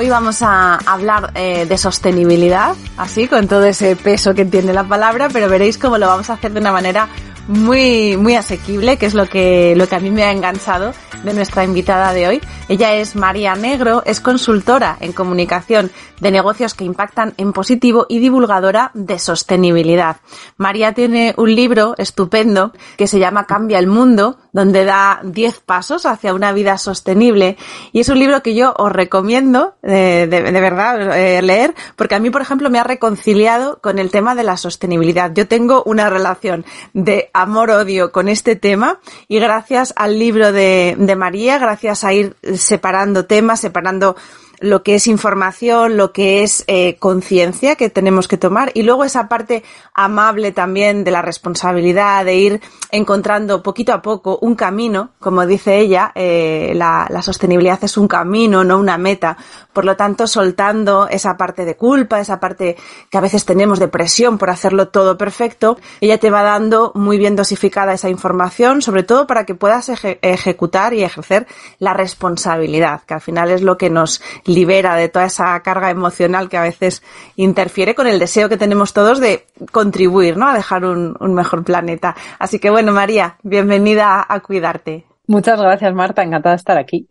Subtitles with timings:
[0.00, 4.84] Hoy vamos a hablar eh, de sostenibilidad, así, con todo ese peso que tiene la
[4.84, 7.08] palabra, pero veréis cómo lo vamos a hacer de una manera
[7.48, 10.92] muy, muy asequible, que es lo que, lo que a mí me ha enganchado
[11.24, 12.40] de nuestra invitada de hoy.
[12.68, 18.18] Ella es María Negro, es consultora en comunicación de negocios que impactan en positivo y
[18.18, 20.18] divulgadora de sostenibilidad.
[20.56, 26.06] María tiene un libro estupendo que se llama Cambia el Mundo, donde da 10 pasos
[26.06, 27.56] hacia una vida sostenible.
[27.92, 32.18] Y es un libro que yo os recomiendo eh, de, verdad eh, leer, porque a
[32.18, 35.32] mí, por ejemplo, me ha reconciliado con el tema de la sostenibilidad.
[35.32, 39.00] Yo tengo una relación de amor-odio con este tema.
[39.28, 44.16] Y gracias al libro de, de María, gracias a ir separando temas, separando
[44.60, 49.04] lo que es información, lo que es eh, conciencia que tenemos que tomar y luego
[49.04, 49.62] esa parte
[49.94, 52.60] amable también de la responsabilidad, de ir
[52.90, 58.08] encontrando poquito a poco un camino, como dice ella, eh, la, la, sostenibilidad es un
[58.08, 59.36] camino, no una meta.
[59.72, 62.76] Por lo tanto, soltando esa parte de culpa, esa parte
[63.10, 67.18] que a veces tenemos de presión por hacerlo todo perfecto, ella te va dando muy
[67.18, 69.90] bien dosificada esa información, sobre todo para que puedas
[70.22, 71.46] ejecutar y ejercer
[71.78, 76.48] la responsabilidad, que al final es lo que nos libera de toda esa carga emocional
[76.48, 77.02] que a veces
[77.36, 80.48] interfiere con el deseo que tenemos todos de contribuir, ¿no?
[80.48, 82.16] A dejar un, mejor planeta.
[82.38, 85.07] Así que bueno, María, bienvenida a Cuidarte.
[85.28, 86.22] Muchas gracias, Marta.
[86.22, 87.06] Encantada de estar aquí.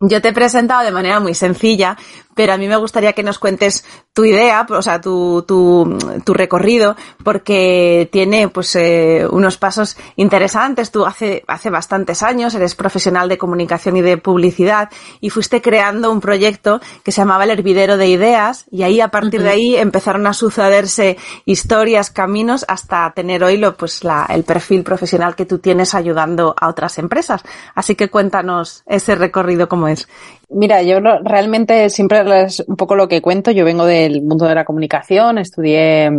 [0.00, 1.96] Yo te he presentado de manera muy sencilla,
[2.36, 6.34] pero a mí me gustaría que nos cuentes tu idea, o sea, tu, tu, tu
[6.34, 6.94] recorrido,
[7.24, 10.90] porque tiene pues eh, unos pasos interesantes.
[10.90, 16.12] Tú hace, hace bastantes años eres profesional de comunicación y de publicidad y fuiste creando
[16.12, 19.46] un proyecto que se llamaba El Hervidero de Ideas y ahí a partir uh -huh.
[19.46, 21.16] de ahí empezaron a sucederse
[21.46, 26.54] historias, caminos, hasta tener hoy lo, pues la, el perfil profesional que tú tienes ayudando
[26.60, 27.37] a otras empresas.
[27.74, 30.08] Así que cuéntanos ese recorrido cómo es.
[30.50, 33.50] Mira, yo realmente siempre es un poco lo que cuento.
[33.50, 36.10] Yo vengo del mundo de la comunicación, estudié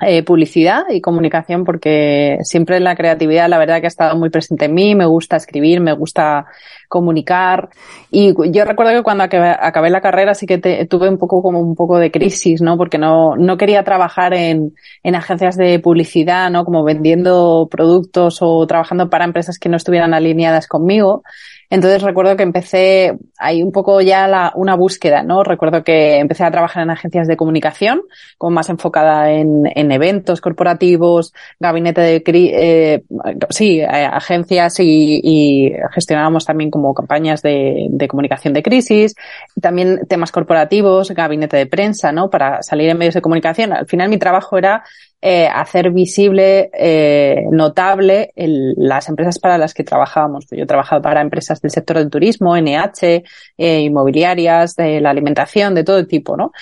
[0.00, 4.66] eh, publicidad y comunicación porque siempre la creatividad la verdad que ha estado muy presente
[4.66, 6.46] en mí, me gusta escribir, me gusta
[6.88, 7.68] comunicar
[8.10, 10.58] y yo recuerdo que cuando acabé, la carrera sí que
[10.88, 12.76] tuve un poco como un poco de crisis, ¿no?
[12.76, 16.64] Porque no, no quería trabajar en, en agencias de publicidad, ¿no?
[16.64, 21.24] Como vendiendo productos o trabajando para empresas que no estuvieran alineadas conmigo.
[21.70, 25.44] Entonces recuerdo que empecé ahí un poco ya la, una búsqueda, ¿no?
[25.44, 28.02] Recuerdo que empecé a trabajar en agencias de comunicación,
[28.38, 33.02] como más enfocada en, en eventos corporativos, gabinete de, eh,
[33.50, 39.14] sí, agencias y, gestionábamos también como campañas de, comunicación de crisis,
[39.60, 42.30] también temas corporativos, gabinete de prensa, ¿no?
[42.30, 43.72] Para salir en medios de comunicación.
[43.72, 44.84] Al final mi trabajo era
[45.20, 50.46] eh, hacer visible, eh, notable las empresas para las que trabajábamos.
[50.50, 53.24] Yo he trabajado para empresas del sector del turismo, NH,
[53.56, 56.52] eh, inmobiliarias, de la alimentación, de todo tipo, ¿no?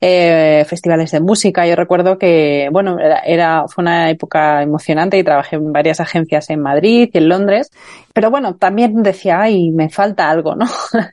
[0.00, 1.66] Eh, festivales de música.
[1.66, 6.62] Yo recuerdo que, bueno, era, fue una época emocionante y trabajé en varias agencias en
[6.62, 7.70] Madrid y en Londres.
[8.14, 10.66] Pero bueno, también decía, ay, me falta algo, ¿no?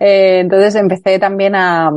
[0.00, 1.90] Eh, entonces empecé también a,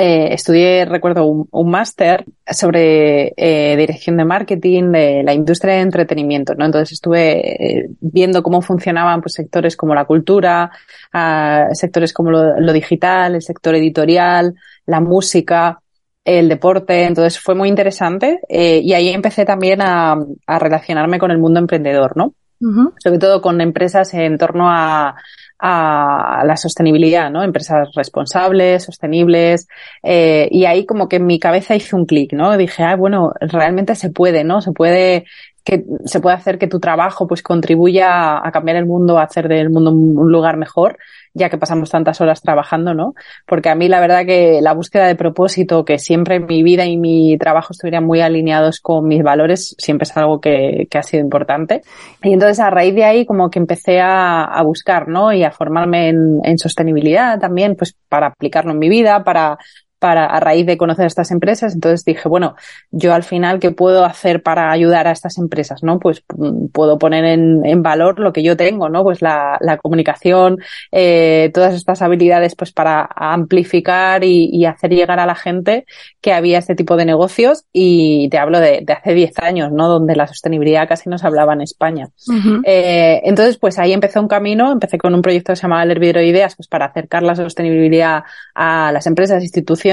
[0.00, 6.54] eh, estudié, recuerdo, un, máster sobre eh, dirección de marketing de la industria de entretenimiento,
[6.54, 6.66] ¿no?
[6.66, 10.70] Entonces estuve eh, viendo cómo funcionaban pues, sectores como la cultura,
[11.12, 14.54] uh, sectores como lo, lo, digital, el sector editorial,
[14.86, 15.80] la música,
[16.24, 17.02] el deporte.
[17.02, 20.16] Entonces fue muy interesante y ahí empecé también a,
[20.46, 22.34] a, relacionarme con el mundo emprendedor, ¿no?
[22.60, 22.92] Uh -huh.
[23.02, 25.16] Sobre todo con empresas en torno a,
[25.58, 27.42] a la sostenibilidad, ¿no?
[27.42, 29.68] Empresas responsables, sostenibles,
[30.02, 32.56] eh, y ahí como que en mi cabeza hice un clic, ¿no?
[32.56, 34.60] Dije, ah, bueno, realmente se puede, ¿no?
[34.60, 35.24] Se puede
[35.64, 39.48] que se puede hacer que tu trabajo pues contribuya a cambiar el mundo, a hacer
[39.48, 40.98] del mundo un lugar mejor
[41.34, 43.14] ya que pasamos tantas horas trabajando, ¿no?
[43.46, 46.96] Porque a mí la verdad que la búsqueda de propósito, que siempre mi vida y
[46.96, 51.22] mi trabajo estuvieran muy alineados con mis valores, siempre es algo que, que ha sido
[51.22, 51.82] importante.
[52.22, 55.32] Y entonces a raíz de ahí como que empecé a, a buscar, ¿no?
[55.32, 59.58] Y a formarme en, en sostenibilidad también, pues para aplicarlo en mi vida, para
[59.98, 61.74] para, a raíz de conocer estas empresas.
[61.74, 62.54] Entonces dije, bueno,
[62.90, 65.82] yo al final, ¿qué puedo hacer para ayudar a estas empresas?
[65.82, 65.98] ¿No?
[65.98, 69.02] Pues mm, puedo poner en, en valor lo que yo tengo, ¿no?
[69.02, 70.58] Pues la, la comunicación,
[70.92, 75.86] eh, todas estas habilidades, pues para amplificar y, y, hacer llegar a la gente
[76.20, 77.64] que había este tipo de negocios.
[77.72, 79.88] Y te hablo de, de hace 10 años, ¿no?
[79.88, 82.08] Donde la sostenibilidad casi no se hablaba en España.
[82.28, 82.62] Uh -huh.
[82.64, 85.90] eh, entonces, pues ahí empezó un camino, empecé con un proyecto que se llamaba El
[85.90, 88.22] Hervidero de Ideas, pues para acercar la sostenibilidad
[88.54, 89.87] a las empresas, instituciones,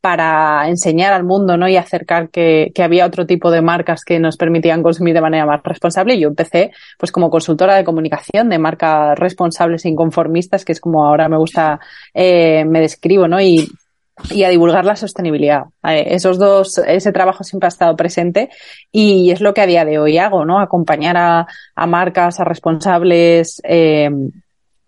[0.00, 1.68] para enseñar al mundo ¿no?
[1.68, 5.62] y acercar que, había otro tipo de marcas que nos permitían consumir de manera más
[5.62, 6.14] responsable.
[6.14, 10.80] Y yo empecé pues como consultora de comunicación de marcas responsables e inconformistas, que es
[10.80, 11.80] como ahora me gusta,
[12.14, 13.40] eh, me describo, ¿no?
[13.40, 13.68] Y
[14.44, 15.64] a divulgar la sostenibilidad.
[15.84, 18.50] Eh, esos dos, ese trabajo siempre ha estado presente
[18.90, 20.60] y es lo que a día de hoy hago, ¿no?
[20.60, 24.10] Acompañar a, a marcas, a responsables, eh,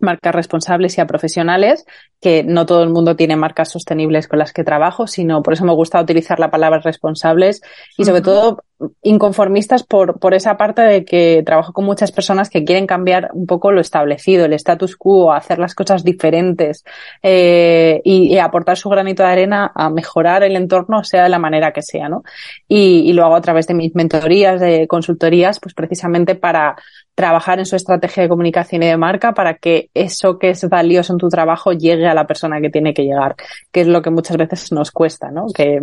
[0.01, 1.85] marcas responsables y a profesionales,
[2.19, 5.65] que no todo el mundo tiene marcas sostenibles con las que trabajo, sino por eso
[5.65, 7.61] me gusta utilizar la palabra responsables
[7.97, 8.63] y sobre todo
[9.01, 13.45] inconformistas por, por esa parte de que trabajo con muchas personas que quieren cambiar un
[13.45, 16.83] poco lo establecido, el status quo, hacer las cosas diferentes
[17.21, 21.39] eh, y, y, aportar su granito de arena a mejorar el entorno, sea de la
[21.39, 22.23] manera que sea, ¿no?
[22.67, 26.75] Y, y lo hago a través de mis mentorías, de consultorías, pues precisamente para
[27.15, 31.13] trabajar en su estrategia de comunicación y de marca para que eso que es valioso
[31.13, 33.35] en tu trabajo llegue a la persona que tiene que llegar,
[33.71, 35.47] que es lo que muchas veces nos cuesta, ¿no?
[35.53, 35.81] Que,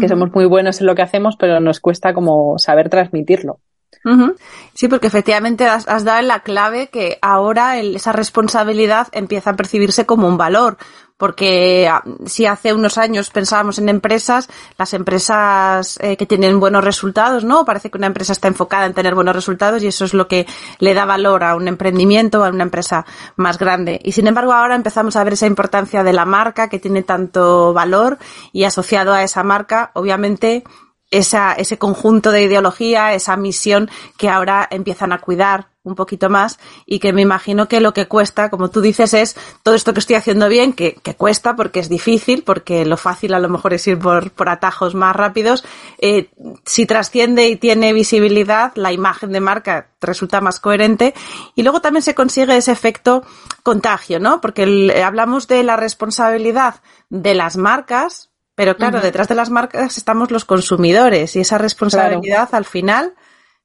[0.00, 3.60] que somos muy buenos en lo que hacemos, pero nos cuesta como saber transmitirlo.
[4.04, 4.36] Uh -huh.
[4.74, 9.56] Sí, porque efectivamente has, has, dado la clave que ahora el, esa responsabilidad empieza a
[9.56, 10.76] percibirse como un valor,
[11.16, 14.48] porque ah, si hace unos años pensábamos en empresas,
[14.78, 17.64] las empresas eh, que tienen buenos resultados, ¿no?
[17.64, 20.46] Parece que una empresa está enfocada en tener buenos resultados y eso es lo que
[20.78, 24.00] le da valor a un emprendimiento, a una empresa más grande.
[24.04, 27.72] Y sin embargo ahora empezamos a ver esa importancia de la marca que tiene tanto
[27.72, 28.18] valor
[28.52, 30.64] y asociado a esa marca, obviamente,
[31.10, 36.58] esa, ese conjunto de ideología, esa misión que ahora empiezan a cuidar un poquito más
[36.84, 40.00] y que me imagino que lo que cuesta, como tú dices, es todo esto que
[40.00, 43.72] estoy haciendo bien, que, que cuesta porque es difícil, porque lo fácil a lo mejor
[43.72, 45.64] es ir por, por atajos más rápidos.
[45.98, 46.30] Eh,
[46.64, 51.14] si trasciende y tiene visibilidad, la imagen de marca resulta más coherente
[51.54, 53.24] y luego también se consigue ese efecto
[53.62, 54.40] contagio, ¿no?
[54.40, 59.04] Porque el, hablamos de la responsabilidad de las marcas, pero claro, uh -huh.
[59.04, 62.56] detrás de las marcas estamos los consumidores y esa responsabilidad claro.
[62.56, 63.14] al final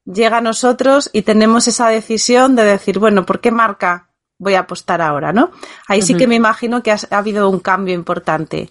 [0.04, 4.60] llega a nosotros y tenemos esa decisión de decir, bueno, ¿por qué marca voy a
[4.60, 5.50] apostar ahora, no?
[5.88, 6.06] Ahí uh -huh.
[6.06, 8.70] sí que me imagino que ha, ha habido un cambio importante.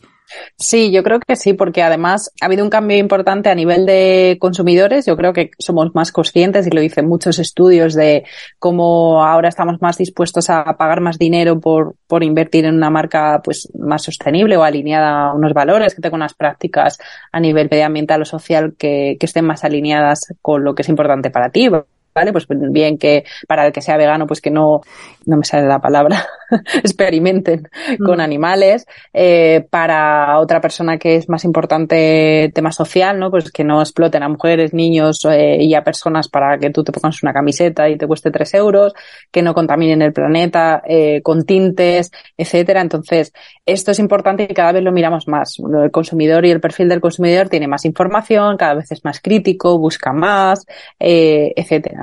[0.57, 4.37] Sí, yo creo que sí, porque además ha habido un cambio importante a nivel de
[4.39, 5.05] consumidores.
[5.05, 8.23] Yo creo que somos más conscientes y lo dicen muchos estudios de
[8.59, 13.41] cómo ahora estamos más dispuestos a pagar más dinero por, por invertir en una marca
[13.43, 16.99] pues más sostenible o alineada a unos valores, que tenga unas prácticas
[17.31, 21.31] a nivel medioambiental o social que, que estén más alineadas con lo que es importante
[21.31, 21.69] para ti.
[22.13, 22.31] ¿Vale?
[22.31, 24.81] Pues bien que para el que sea vegano, pues que no,
[25.25, 26.25] no me sale la palabra,
[26.83, 27.67] experimenten
[28.05, 28.21] con mm.
[28.21, 33.31] animales, eh, para otra persona que es más importante tema social, ¿no?
[33.31, 36.91] Pues que no exploten a mujeres, niños eh, y a personas para que tú te
[36.91, 38.93] pongas una camiseta y te cueste tres euros,
[39.31, 42.81] que no contaminen el planeta eh, con tintes, etcétera.
[42.81, 43.33] Entonces,
[43.65, 45.57] esto es importante y cada vez lo miramos más.
[45.59, 49.77] El consumidor y el perfil del consumidor tiene más información, cada vez es más crítico,
[49.79, 50.65] busca más,
[50.99, 52.00] eh, etcétera.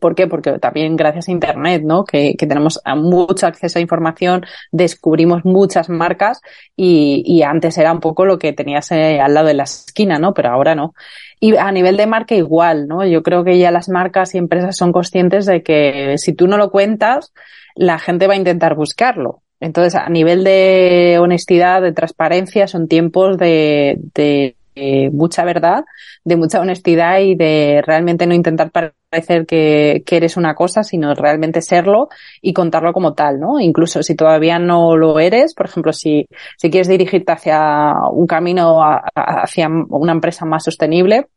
[0.00, 0.26] ¿Por qué?
[0.26, 2.04] Porque también gracias a Internet, ¿no?
[2.04, 6.40] Que, que tenemos mucho acceso a información, descubrimos muchas marcas
[6.76, 10.18] y, y antes era un poco lo que tenías eh, al lado de la esquina,
[10.18, 10.34] ¿no?
[10.34, 10.94] Pero ahora no.
[11.40, 13.04] Y a nivel de marca igual, ¿no?
[13.06, 16.56] Yo creo que ya las marcas y empresas son conscientes de que si tú no
[16.56, 17.32] lo cuentas,
[17.74, 19.42] la gente va a intentar buscarlo.
[19.60, 25.84] Entonces, a nivel de honestidad, de transparencia, son tiempos de, de de mucha verdad,
[26.24, 31.14] de mucha honestidad y de realmente no intentar parecer que, que, eres una cosa, sino
[31.14, 32.08] realmente serlo
[32.42, 33.60] y contarlo como tal, ¿no?
[33.60, 36.26] Incluso si todavía no lo eres, por ejemplo, si,
[36.58, 38.80] si quieres dirigirte hacia un camino,
[39.14, 41.28] hacia una empresa más sostenible,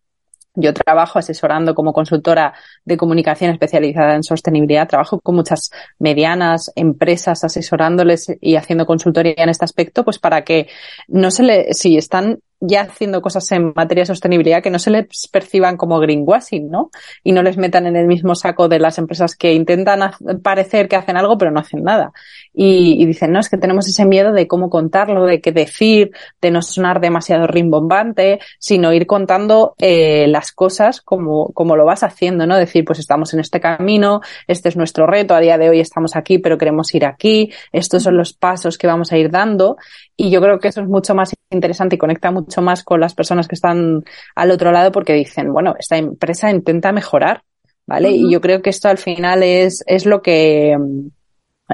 [0.59, 2.53] yo trabajo asesorando como consultora
[2.83, 4.87] de comunicación especializada en sostenibilidad.
[4.87, 10.67] Trabajo con muchas medianas empresas asesorándoles y haciendo consultoría en este aspecto, pues para que
[11.07, 14.89] no se le, si están ya haciendo cosas en materia de sostenibilidad que no se
[14.89, 16.89] les perciban como greenwashing, ¿no?
[17.23, 20.11] Y no les metan en el mismo saco de las empresas que intentan
[20.41, 22.11] parecer que hacen algo pero no hacen nada.
[22.53, 26.11] Y, y, dicen, no, es que tenemos ese miedo de cómo contarlo, de qué decir,
[26.41, 32.01] de no sonar demasiado rimbombante, sino ir contando eh, las cosas como, como lo vas
[32.01, 32.57] haciendo, ¿no?
[32.57, 36.15] Decir, pues estamos en este camino, este es nuestro reto, a día de hoy estamos
[36.15, 39.77] aquí pero queremos ir aquí, estos son los pasos que vamos a ir dando.
[40.15, 43.13] Y yo creo que eso es mucho más interesante y conecta mucho más con las
[43.13, 44.03] personas que están
[44.35, 47.43] al otro lado porque dicen, bueno, esta empresa intenta mejorar,
[47.85, 48.09] ¿vale?
[48.11, 50.77] Y yo creo que esto al final es, es lo que,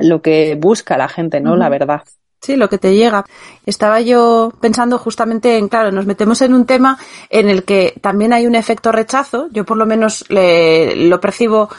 [0.01, 1.55] lo que busca la gente, ¿no?
[1.55, 2.03] La verdad.
[2.41, 3.23] Sí, lo que te llega.
[3.65, 6.97] Estaba yo pensando justamente en, claro, nos metemos en un tema
[7.29, 9.47] en el que también hay un efecto rechazo.
[9.51, 11.69] Yo por lo menos le, lo percibo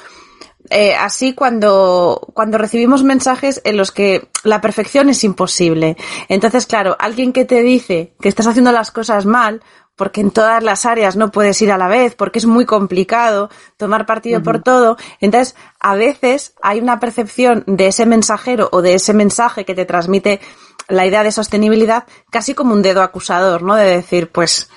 [0.70, 5.96] eh, así cuando, cuando recibimos mensajes en los que la perfección es imposible.
[6.28, 9.62] Entonces, claro, alguien que te dice que estás haciendo las cosas mal,
[9.96, 13.50] porque en todas las áreas no puedes ir a la vez, porque es muy complicado
[13.76, 14.96] tomar partido por todo.
[15.20, 19.84] Entonces, a veces hay una percepción de ese mensajero o de ese mensaje que te
[19.84, 20.40] transmite
[20.88, 23.76] la idea de sostenibilidad casi como un dedo acusador, ¿no?
[23.76, 24.68] De decir, pues,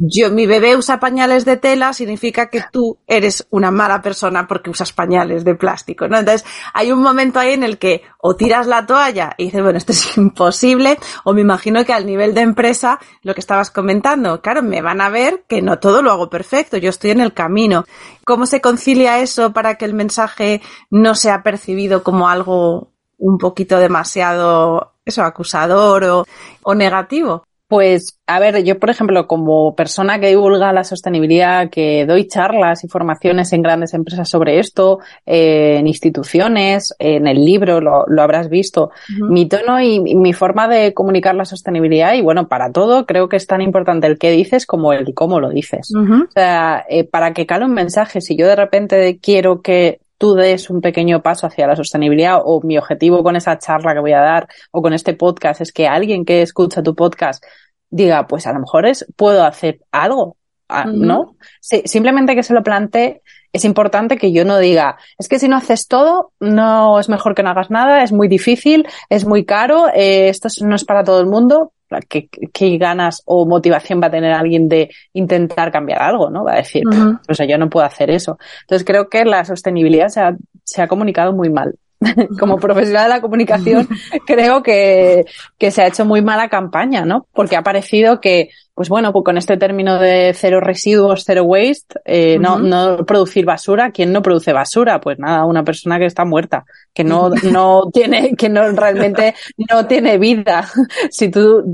[0.00, 4.70] yo, mi bebé usa pañales de tela, significa que tú eres una mala persona porque
[4.70, 6.16] usas pañales de plástico, ¿no?
[6.16, 9.76] Entonces, hay un momento ahí en el que o tiras la toalla y dices, bueno,
[9.76, 14.40] esto es imposible, o me imagino que al nivel de empresa, lo que estabas comentando,
[14.40, 17.34] claro, me van a ver que no todo lo hago perfecto, yo estoy en el
[17.34, 17.84] camino.
[18.24, 23.78] ¿Cómo se concilia eso para que el mensaje no sea percibido como algo un poquito
[23.78, 26.24] demasiado, eso, acusador o,
[26.62, 27.47] o negativo?
[27.68, 32.82] Pues, a ver, yo, por ejemplo, como persona que divulga la sostenibilidad, que doy charlas
[32.82, 38.22] y formaciones en grandes empresas sobre esto, eh, en instituciones, en el libro, lo, lo
[38.22, 43.04] habrás visto, mi tono y, mi forma de comunicar la sostenibilidad, y bueno, para todo,
[43.04, 45.92] creo que es tan importante el qué dices como el cómo lo dices.
[45.94, 50.34] O sea, eh, para que cale un mensaje, si yo de repente quiero que tú
[50.34, 54.12] des un pequeño paso hacia la sostenibilidad o mi objetivo con esa charla que voy
[54.12, 57.42] a dar o con este podcast es que alguien que escucha tu podcast
[57.88, 60.36] diga, pues a lo mejor es, puedo hacer algo,
[60.68, 61.36] ah, ¿no?
[61.60, 63.22] Sí, simplemente que se lo plantee,
[63.52, 67.34] es importante que yo no diga, es que si no haces todo, no es mejor
[67.34, 71.04] que no hagas nada, es muy difícil, es muy caro, eh, esto no es para
[71.04, 71.72] todo el mundo.
[72.08, 76.44] ¿Qué, ¿Qué, ganas o motivación va a tener alguien de intentar cambiar algo, no?
[76.44, 76.82] Va a decir,
[77.28, 78.38] o sea, yo no puedo hacer eso.
[78.62, 81.74] Entonces creo que la sostenibilidad se ha, se ha comunicado muy mal.
[82.38, 83.88] como profesional de la comunicación,
[84.26, 85.24] creo que,
[85.58, 87.26] que se ha hecho muy mala campaña, ¿no?
[87.32, 91.98] Porque ha parecido que pues bueno, pues con este término de cero residuos, cero waste,
[92.04, 95.00] eh, no, no producir basura, ¿quién no produce basura?
[95.00, 99.34] Pues nada, una persona que está muerta, que no, no tiene, que no realmente
[99.68, 100.68] no tiene vida.
[101.10, 101.64] si tú,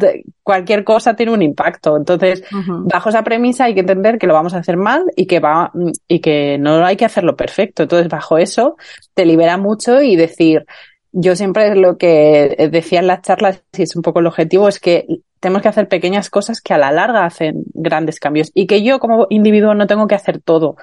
[0.43, 1.95] cualquier cosa tiene un impacto.
[1.99, 5.41] Entonces, bajo esa premisa hay que entender que lo vamos a hacer mal y que
[5.41, 5.73] va,
[6.09, 7.83] y que no hay que hacerlo perfecto.
[7.83, 8.77] Entonces, bajo eso,
[9.13, 10.65] te libera mucho y decir,
[11.13, 14.81] yo siempre lo que decía en las charlas, y es un poco el objetivo, es
[14.81, 15.07] que
[15.45, 18.99] tenemos que hacer pequeñas cosas que a la larga hacen grandes cambios y que yo
[18.99, 20.77] como individuo no tengo que hacer todo.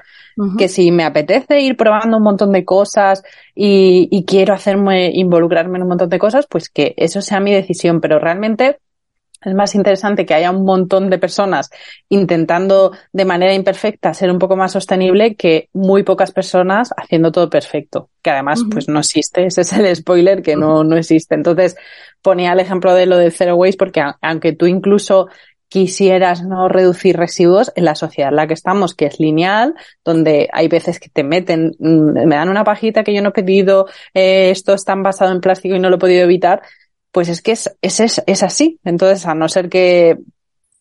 [0.55, 3.23] Que si me apetece ir probando un montón de cosas
[3.55, 7.51] y, y, quiero hacerme, involucrarme en un montón de cosas, pues que eso sea mi
[7.51, 8.77] decisión, pero realmente
[9.43, 11.69] es más interesante que haya un montón de personas
[12.09, 17.49] intentando de manera imperfecta ser un poco más sostenible que muy pocas personas haciendo todo
[17.49, 21.35] perfecto, que además pues no existe, ese es el spoiler que no, no existe.
[21.35, 21.75] Entonces
[22.21, 25.27] ponía el ejemplo de lo de zero waste porque aunque tú incluso
[25.71, 30.49] quisieras no reducir residuos en la sociedad en la que estamos, que es lineal, donde
[30.51, 33.87] hay veces que te meten, mm, me dan una pajita que yo no he pedido,
[34.13, 36.61] eh, esto está basado en plástico y no lo he podido evitar,
[37.11, 38.79] pues es que es, es, es, así.
[38.83, 40.17] Entonces, a no ser que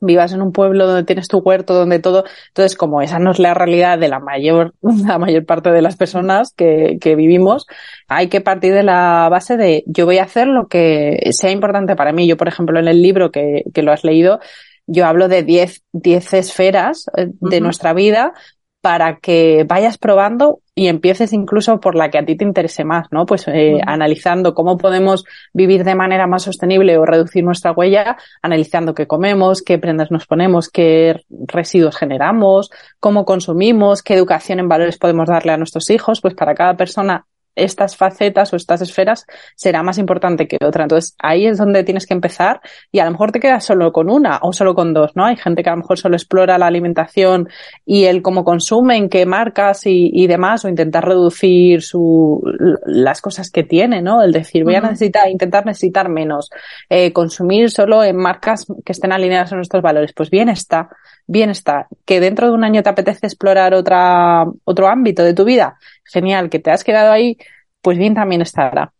[0.00, 3.38] vivas en un pueblo donde tienes tu huerto, donde todo, entonces como esa no es
[3.38, 7.66] la realidad de la mayor, la mayor parte de las personas que, que vivimos,
[8.08, 11.96] hay que partir de la base de yo voy a hacer lo que sea importante
[11.96, 12.26] para mí.
[12.26, 14.40] Yo, por ejemplo, en el libro que, que lo has leído,
[14.86, 18.32] yo hablo de 10 diez, esferas eh, de nuestra vida
[18.80, 23.08] para que vayas probando y empieces incluso por la que a ti te interese más,
[23.10, 23.26] ¿no?
[23.26, 28.94] Pues eh, analizando cómo podemos vivir de manera más sostenible o reducir nuestra huella, analizando
[28.94, 34.96] qué comemos, qué prendas nos ponemos, qué residuos generamos, cómo consumimos, qué educación en valores
[34.96, 39.82] podemos darle a nuestros hijos, pues para cada persona estas facetas o estas esferas será
[39.82, 40.84] más importante que otra.
[40.84, 42.60] Entonces ahí es donde tienes que empezar
[42.92, 45.24] y a lo mejor te quedas solo con una o solo con dos, ¿no?
[45.24, 47.48] Hay gente que a lo mejor solo explora la alimentación
[47.84, 52.40] y el cómo consumen, qué marcas y, demás o intentar reducir su,
[52.86, 54.22] las cosas que tiene, ¿no?
[54.22, 56.50] El decir voy a necesitar, intentar necesitar menos,
[56.88, 60.12] eh, consumir solo en marcas que estén alineadas a nuestros valores.
[60.14, 60.88] Pues bien está,
[61.30, 61.86] bien está.
[62.04, 66.50] Que dentro de un año te apetece explorar otra, otro ámbito de tu vida, genial,
[66.50, 67.38] que te has quedado ahí,
[67.80, 68.92] pues bien también estará.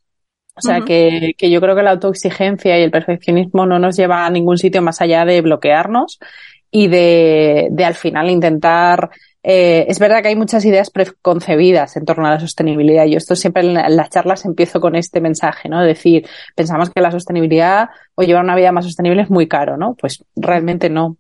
[0.55, 4.27] O sea que, que, yo creo que la autoexigencia y el perfeccionismo no nos lleva
[4.27, 6.19] a ningún sitio más allá de bloquearnos
[6.71, 9.11] y de, de al final intentar
[9.43, 13.07] eh, es verdad que hay muchas ideas preconcebidas en torno a la sostenibilidad.
[13.07, 15.81] Yo esto siempre en, las charlas empiezo con este mensaje, ¿no?
[15.83, 19.77] Es decir, pensamos que la sostenibilidad o llevar una vida más sostenible es muy caro,
[19.77, 19.95] ¿no?
[19.95, 21.17] Pues realmente no.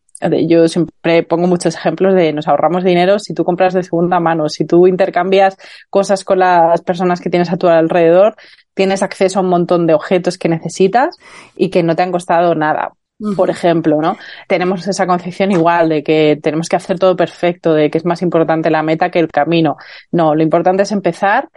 [0.46, 4.48] Yo siempre pongo muchos ejemplos de nos ahorramos dinero si tú compras de segunda mano,
[4.48, 5.56] si tú intercambias
[5.88, 8.36] cosas con las personas que tienes a tu alrededor,
[8.74, 11.16] tienes acceso a un montón de objetos que necesitas
[11.56, 12.92] y que no te han costado nada.
[13.36, 14.16] Por ejemplo, ¿no?
[14.48, 18.22] Tenemos esa concepción igual de que tenemos que hacer todo perfecto, de que es más
[18.22, 19.76] importante la meta que el camino.
[20.10, 21.50] No, lo importante es empezar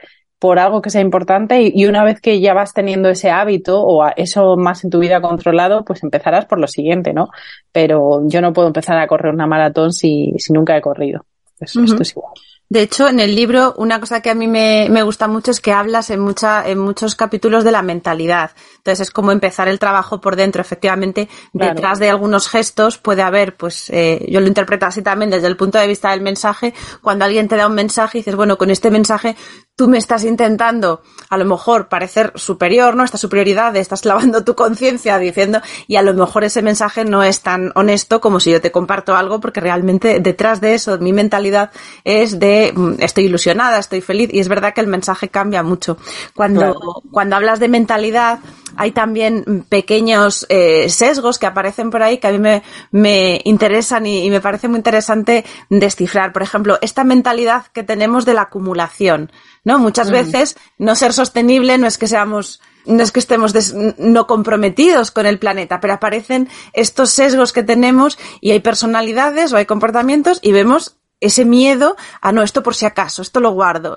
[0.44, 4.06] por algo que sea importante y, una vez que ya vas teniendo ese hábito o
[4.18, 7.30] eso más en tu vida controlado, pues empezarás por lo siguiente, ¿no?
[7.72, 11.26] Pero yo no puedo empezar a correr una maratón si, si nunca he corrido.
[11.62, 12.34] Esto es igual.
[12.74, 15.62] De hecho, en el libro, una cosa que a mí me, me, gusta mucho es
[15.62, 18.50] que hablas en, mucha, en muchos capítulos de la mentalidad.
[18.77, 20.60] Entonces, es como empezar el trabajo por dentro.
[20.60, 25.46] Efectivamente, detrás de algunos gestos puede haber, pues, eh, yo lo interpreto así también desde
[25.46, 26.74] el punto de vista del mensaje.
[27.03, 29.36] Cuando alguien te da un mensaje y dices, bueno, con este mensaje
[29.75, 33.03] tú me estás intentando a lo mejor parecer superior, ¿no?
[33.03, 37.42] Esta superioridad, estás lavando tu conciencia diciendo, y a lo mejor ese mensaje no es
[37.42, 41.72] tan honesto como si yo te comparto algo, porque realmente detrás de eso, mi mentalidad
[42.03, 45.98] es de mm, estoy ilusionada, estoy feliz, y es verdad que el mensaje cambia mucho.
[46.36, 48.40] Cuando, cuando hablas de mentalidad,
[48.78, 54.06] hay también pequeños eh, sesgos que aparecen por ahí que a mí me, me interesan
[54.06, 56.32] y, y, me parece muy interesante descifrar.
[56.32, 59.32] Por ejemplo, esta mentalidad que tenemos de la acumulación.
[59.64, 59.80] ¿no?
[59.80, 60.14] Muchas mm.
[60.14, 63.54] veces no ser sostenible no es que seamos no es que estemos
[63.98, 69.58] no comprometidos con el planeta, pero aparecen estos sesgos que tenemos y hay personalidades o
[69.58, 73.96] hay comportamientos y vemos ese miedo a no, esto por si acaso, esto lo guardo.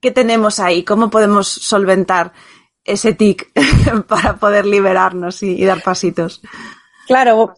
[0.00, 0.82] ¿Qué tenemos ahí?
[0.82, 2.32] ¿Cómo podemos solventar
[2.84, 3.50] ese tic
[4.08, 6.42] para poder liberarnos y dar pasitos?
[7.06, 7.54] Claro,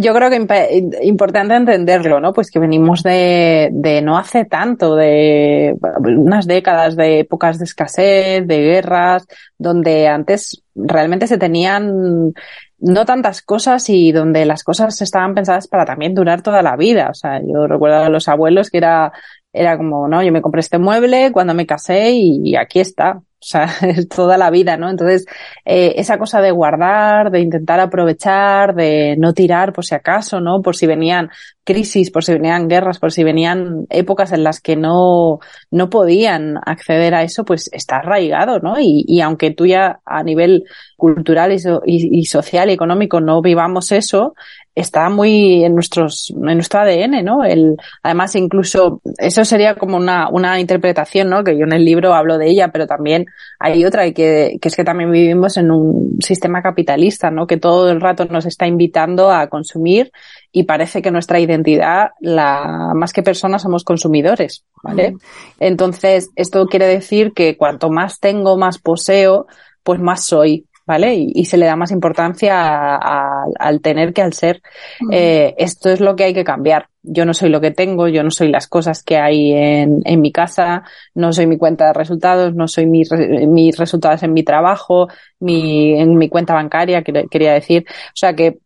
[0.00, 2.32] yo creo que importante entenderlo, ¿no?
[2.32, 3.70] Pues que venimos de
[4.02, 9.26] no hace tanto, de unas décadas de épocas de escasez, de guerras,
[9.58, 12.34] donde antes realmente se tenían
[12.78, 17.08] no tantas cosas y donde las cosas estaban pensadas para también durar toda la vida.
[17.10, 19.12] O sea, yo recuerdo a los abuelos que era,
[19.52, 23.22] era como, no, yo me compré este mueble cuando me casé y aquí está.
[23.38, 24.90] O sea, es toda la vida, ¿no?
[24.90, 25.26] Entonces,
[25.64, 30.62] eh, esa cosa de guardar, de intentar aprovechar, de no tirar por si acaso, ¿no?
[30.62, 31.30] Por si venían
[31.64, 36.58] crisis, por si venían guerras, por si venían épocas en las que no, no podían
[36.64, 38.80] acceder a eso, pues está arraigado, ¿no?
[38.80, 40.64] Y, y aunque tú ya a nivel
[40.96, 44.34] cultural y, y, y social y económico no vivamos eso,
[44.76, 47.42] está muy en nuestros, en nuestro ADN, ¿no?
[47.42, 51.42] El, además, incluso, eso sería como una, una interpretación, ¿no?
[51.42, 53.24] Que yo en el libro hablo de ella, pero también
[53.58, 57.46] hay otra, y que, que es que también vivimos en un sistema capitalista, ¿no?
[57.46, 60.12] Que todo el rato nos está invitando a consumir
[60.52, 65.16] y parece que nuestra identidad, la, más que personas, somos consumidores, ¿vale?
[65.58, 69.46] Entonces, esto quiere decir que cuanto más tengo, más poseo,
[69.82, 70.66] pues más soy.
[70.86, 71.14] ¿Vale?
[71.14, 74.62] Y, se le da más importancia al tener que al ser.
[75.10, 76.88] Eh, esto es lo que hay que cambiar.
[77.02, 80.20] Yo no soy lo que tengo, yo no soy las cosas que hay en, en
[80.20, 84.42] mi casa, no soy mi cuenta de resultados, no soy mis, mis resultados en mi
[84.42, 85.08] trabajo,
[85.40, 87.84] mi, en mi cuenta bancaria, quería decir.
[87.88, 88.58] O sea que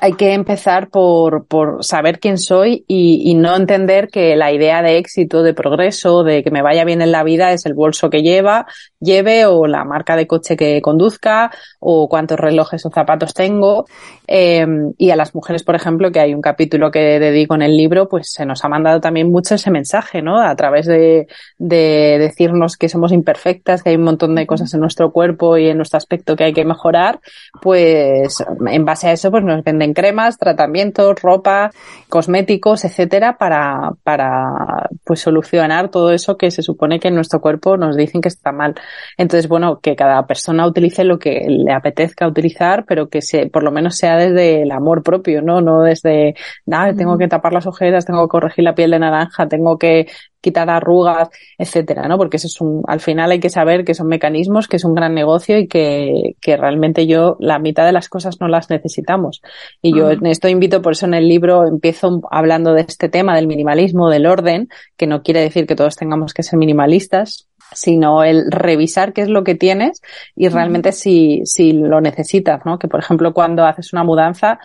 [0.00, 4.82] hay que empezar por, por saber quién soy y, y, no entender que la idea
[4.82, 8.10] de éxito, de progreso, de que me vaya bien en la vida es el bolso
[8.10, 8.66] que lleva,
[9.00, 11.50] lleve o la marca de coche que conduzca
[11.80, 13.86] o cuántos relojes o zapatos tengo.
[14.28, 14.64] Eh,
[14.96, 18.08] y a las mujeres, por ejemplo, que hay un capítulo que dedico en el libro,
[18.08, 20.40] pues se nos ha mandado también mucho ese mensaje, ¿no?
[20.40, 21.26] A través de,
[21.58, 25.68] de decirnos que somos imperfectas, que hay un montón de cosas en nuestro cuerpo y
[25.68, 27.20] en nuestro aspecto que hay que mejorar,
[27.60, 28.36] pues
[28.68, 31.70] en base a eso, pues nos venden cremas, tratamientos, ropa,
[32.08, 37.76] cosméticos, etcétera, para, para pues solucionar todo eso que se supone que en nuestro cuerpo
[37.76, 38.74] nos dicen que está mal.
[39.16, 43.62] Entonces, bueno, que cada persona utilice lo que le apetezca utilizar, pero que se, por
[43.62, 45.60] lo menos sea desde el amor propio, ¿no?
[45.60, 46.34] No desde,
[46.66, 50.06] nada, tengo que tapar las ojeras, tengo que corregir la piel de naranja, tengo que
[50.40, 52.16] quitar arrugas, etcétera, ¿no?
[52.18, 54.94] Porque eso es un, al final hay que saber que son mecanismos, que es un
[54.94, 59.42] gran negocio y que, que realmente yo la mitad de las cosas no las necesitamos.
[59.82, 63.34] Y yo en esto invito, por eso en el libro empiezo hablando de este tema
[63.36, 68.24] del minimalismo, del orden, que no quiere decir que todos tengamos que ser minimalistas, sino
[68.24, 70.02] el revisar qué es lo que tienes
[70.34, 72.78] y realmente si, si lo necesitas, ¿no?
[72.78, 74.58] Que por ejemplo cuando haces una mudanza,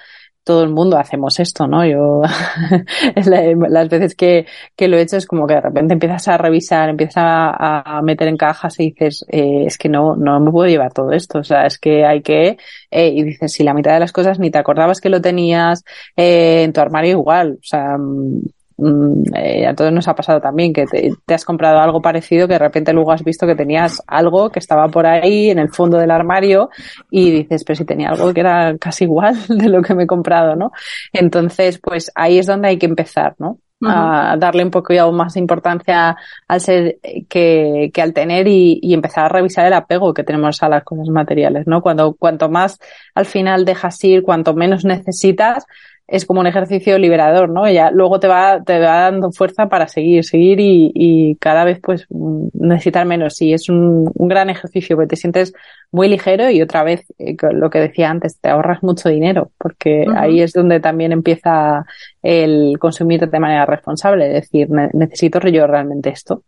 [0.45, 1.85] todo el mundo hacemos esto, ¿no?
[1.85, 2.21] Yo
[3.15, 6.87] las veces que, que, lo he hecho es como que de repente empiezas a revisar,
[6.89, 10.93] empiezas a, meter en cajas y dices, eh, es que no, no me puedo llevar
[10.93, 12.57] todo esto, o sea, es que hay que,
[12.91, 15.83] eh, y dices, si la mitad de las cosas ni te acordabas que lo tenías
[16.15, 18.41] eh, en tu armario igual, o sea, Mm,
[18.77, 22.91] a todos nos ha pasado también que te, has comprado algo parecido que de repente
[22.91, 26.69] luego has visto que tenías algo que estaba por ahí en el fondo del armario
[27.09, 30.07] y dices, pero si tenía algo que era casi igual de lo que me he
[30.07, 30.71] comprado, ¿no?
[31.13, 33.59] Entonces, pues ahí es donde hay que empezar, ¿no?
[33.87, 36.15] a darle un poco más importancia
[36.47, 36.97] al ser
[37.29, 40.83] que, que al tener y, y, empezar a revisar el apego que tenemos a las
[40.83, 41.81] cosas materiales, ¿no?
[41.81, 42.79] Cuando, cuanto más
[43.13, 45.65] al final dejas ir, cuanto menos necesitas,
[46.07, 47.69] es como un ejercicio liberador, ¿no?
[47.69, 51.79] Ya luego te va, te va dando fuerza para seguir, seguir y, y cada vez
[51.81, 53.35] pues necesitar menos.
[53.35, 55.53] Sí, es un, un, gran ejercicio porque te sientes
[55.91, 60.05] muy ligero y otra vez, eh, lo que decía antes, te ahorras mucho dinero porque
[60.15, 61.85] ahí es donde también empieza
[62.21, 66.43] el consumir de manera responsable, es decir, necesito yo realmente esto.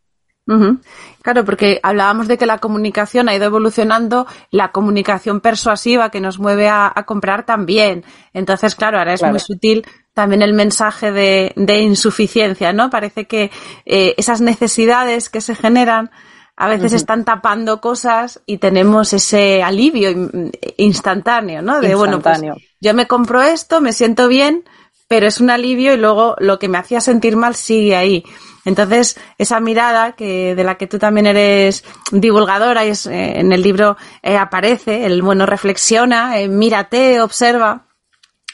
[1.22, 6.40] Claro, porque hablábamos de que la comunicación ha ido evolucionando, la comunicación persuasiva que nos
[6.40, 8.06] mueve a, comprar también.
[8.34, 12.90] Entonces, claro, ahora es muy sutil también el mensaje de, insuficiencia, ¿no?
[12.90, 13.52] Parece que
[13.86, 16.12] eh, esas necesidades que se generan
[16.56, 20.32] a veces están tapando cosas y tenemos ese alivio
[20.78, 21.80] instantáneo, ¿no?
[21.82, 22.42] De bueno, pues
[22.82, 24.64] yo me compro esto, me siento bien,
[25.08, 28.24] pero es un alivio y luego lo que me hacía sentir mal sigue ahí.
[28.66, 33.54] Entonces, esa mirada que de la que tú también eres divulgadora y es, eh, en
[33.54, 37.86] el libro eh, aparece, el bueno reflexiona, eh, mírate, observa.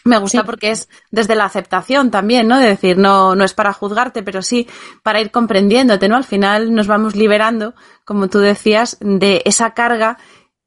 [0.05, 2.59] Me gusta porque es desde la aceptación también, ¿no?
[2.59, 4.67] De decir, no, no es para juzgarte, pero sí
[5.01, 6.17] para ir comprendiéndote, ¿no?
[6.17, 10.17] Al final nos vamos liberando, como tú decías, de esa carga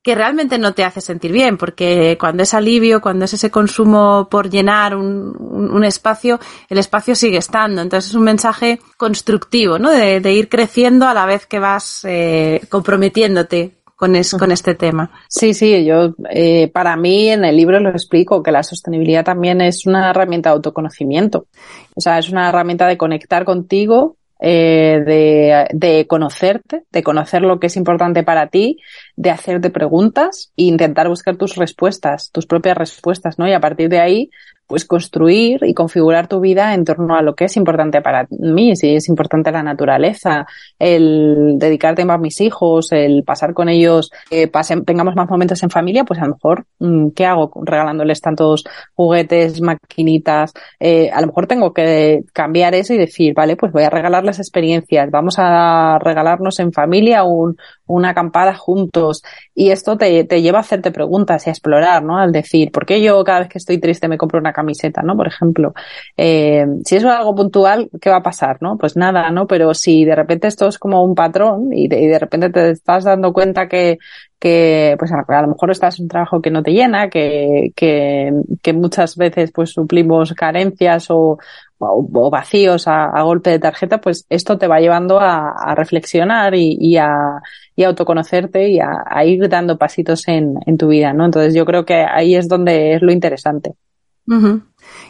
[0.06, 4.28] que realmente no te hace sentir bien, porque cuando es alivio, cuando es ese consumo
[4.30, 6.38] por llenar un, un, espacio,
[6.68, 7.82] el espacio sigue estando.
[7.82, 9.90] Entonces es un mensaje constructivo, ¿no?
[9.90, 15.10] De, ir creciendo a la vez que vas eh, comprometiéndote con, es, con este tema.
[15.28, 19.60] Sí, sí, yo, eh, para mí en el libro lo explico, que la sostenibilidad también
[19.60, 21.48] es una herramienta de autoconocimiento.
[21.96, 27.58] O sea, es una herramienta de conectar contigo eh, de, de, conocerte, de conocer lo
[27.58, 28.78] que es importante para ti,
[29.16, 33.48] de hacerte preguntas e intentar buscar tus respuestas, tus propias respuestas, ¿no?
[33.48, 34.30] Y a partir de ahí,
[34.66, 38.74] pues construir y configurar tu vida en torno a lo que es importante para mí,
[38.76, 40.46] si es importante la naturaleza,
[40.78, 45.62] el dedicarte más a mis hijos, el pasar con ellos, eh, pasen, tengamos más momentos
[45.62, 50.52] en familia, pues a lo mejor, mm, ¿qué hago regalándoles tantos juguetes, maquinitas?
[50.80, 54.38] Eh, a lo mejor tengo que cambiar eso y decir, vale, pues voy a regalarles
[54.38, 59.22] experiencias, vamos a regalarnos en familia un, una acampada juntos
[59.54, 62.18] y esto te, te lleva a hacerte preguntas y a explorar, ¿no?
[62.18, 65.16] Al decir, ¿por qué yo cada vez que estoy triste me compro una camiseta, ¿no?
[65.16, 65.74] Por ejemplo,
[66.16, 68.76] eh, si es algo puntual, ¿qué va a pasar, no?
[68.78, 69.46] Pues nada, ¿no?
[69.46, 72.70] Pero si de repente esto es como un patrón y de, y de repente te
[72.70, 73.98] estás dando cuenta que,
[74.38, 78.72] que pues a, lo mejor estás en un trabajo que no te llena, que, que,
[78.74, 81.38] muchas veces pues suplimos carencias o,
[81.78, 87.40] vacíos a, golpe de tarjeta, pues esto te va llevando a, reflexionar y, a,
[87.74, 91.24] y autoconocerte y a, ir dando pasitos en, en, tu vida, ¿no?
[91.24, 93.74] Entonces yo creo que ahí es donde es lo interesante.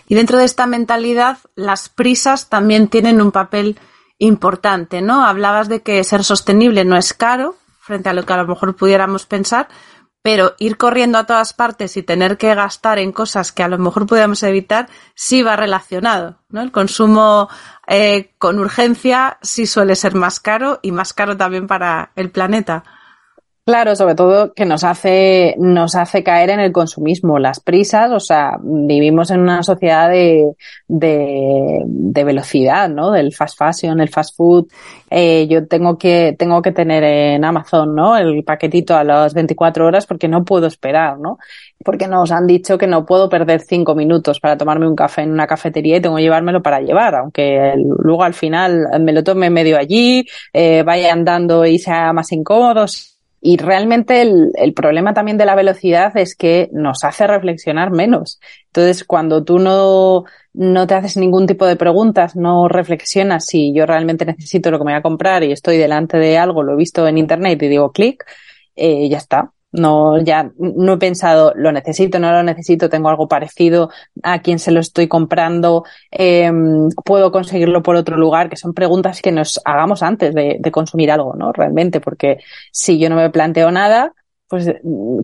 [0.09, 3.79] Y dentro de esta mentalidad, las prisas también tienen un papel
[4.19, 5.25] importante, ¿no?
[5.25, 8.75] Hablabas de que ser sostenible no es caro, frente a lo que a lo mejor
[8.75, 9.69] pudiéramos pensar,
[10.23, 13.79] pero ir corriendo a todas partes y tener que gastar en cosas que a lo
[13.79, 16.63] mejor pudiéramos evitar sí va relacionado, ¿no?
[16.63, 17.49] El consumo
[17.87, 22.83] eh, con urgencia sí suele ser más caro y más caro también para el planeta.
[23.67, 28.21] Claro, sobre todo que nos hace, nos hace caer en el consumismo, las prisas, o
[28.21, 30.53] sea, vivimos en una sociedad de,
[30.87, 33.11] de, de velocidad, ¿no?
[33.11, 34.69] Del fast fashion, el fast food.
[35.11, 38.17] Eh, yo tengo que, tengo que tener en Amazon, ¿no?
[38.17, 41.39] El paquetito a las 24 horas porque no puedo esperar, ¿no?
[41.85, 45.33] Porque nos han dicho que no puedo perder cinco minutos para tomarme un café en
[45.33, 49.51] una cafetería y tengo que llevármelo para llevar, aunque luego al final me lo tome
[49.51, 52.87] medio allí, eh, vaya andando y sea más incómodo
[53.41, 58.41] y realmente el, el, problema también de la velocidad es que nos hace reflexionar menos.
[58.67, 63.87] Entonces, cuando tú no, no te haces ningún tipo de preguntas, no reflexionas si yo
[63.87, 66.77] realmente necesito lo que me voy a comprar y estoy delante de algo, lo he
[66.77, 68.25] visto en internet y digo clic,
[68.75, 69.53] eh, ya está.
[69.77, 73.91] No, ya no he pensado, lo necesito, no lo necesito, tengo algo parecido,
[74.23, 76.51] a quién se lo estoy comprando, eh,
[77.05, 81.35] puedo conseguirlo por otro lugar, que son preguntas que nos hagamos antes de, consumir algo,
[81.37, 81.53] ¿no?
[81.53, 82.39] Realmente, porque
[82.73, 84.13] si yo no me planteo nada,
[84.49, 84.73] pues,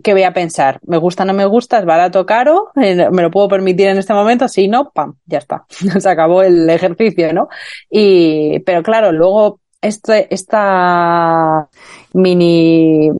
[0.03, 0.81] ¿qué voy a pensar?
[0.83, 1.79] ¿Me gusta, no me gusta?
[1.79, 2.71] ¿Es barato o caro?
[2.77, 4.49] Eh, ¿Me lo puedo permitir en este momento?
[4.49, 5.65] Si no, pam, ya está.
[5.99, 7.49] Se acabó el ejercicio, ¿no?
[7.89, 11.69] Y, pero claro, luego este, esta
[12.15, 13.11] mini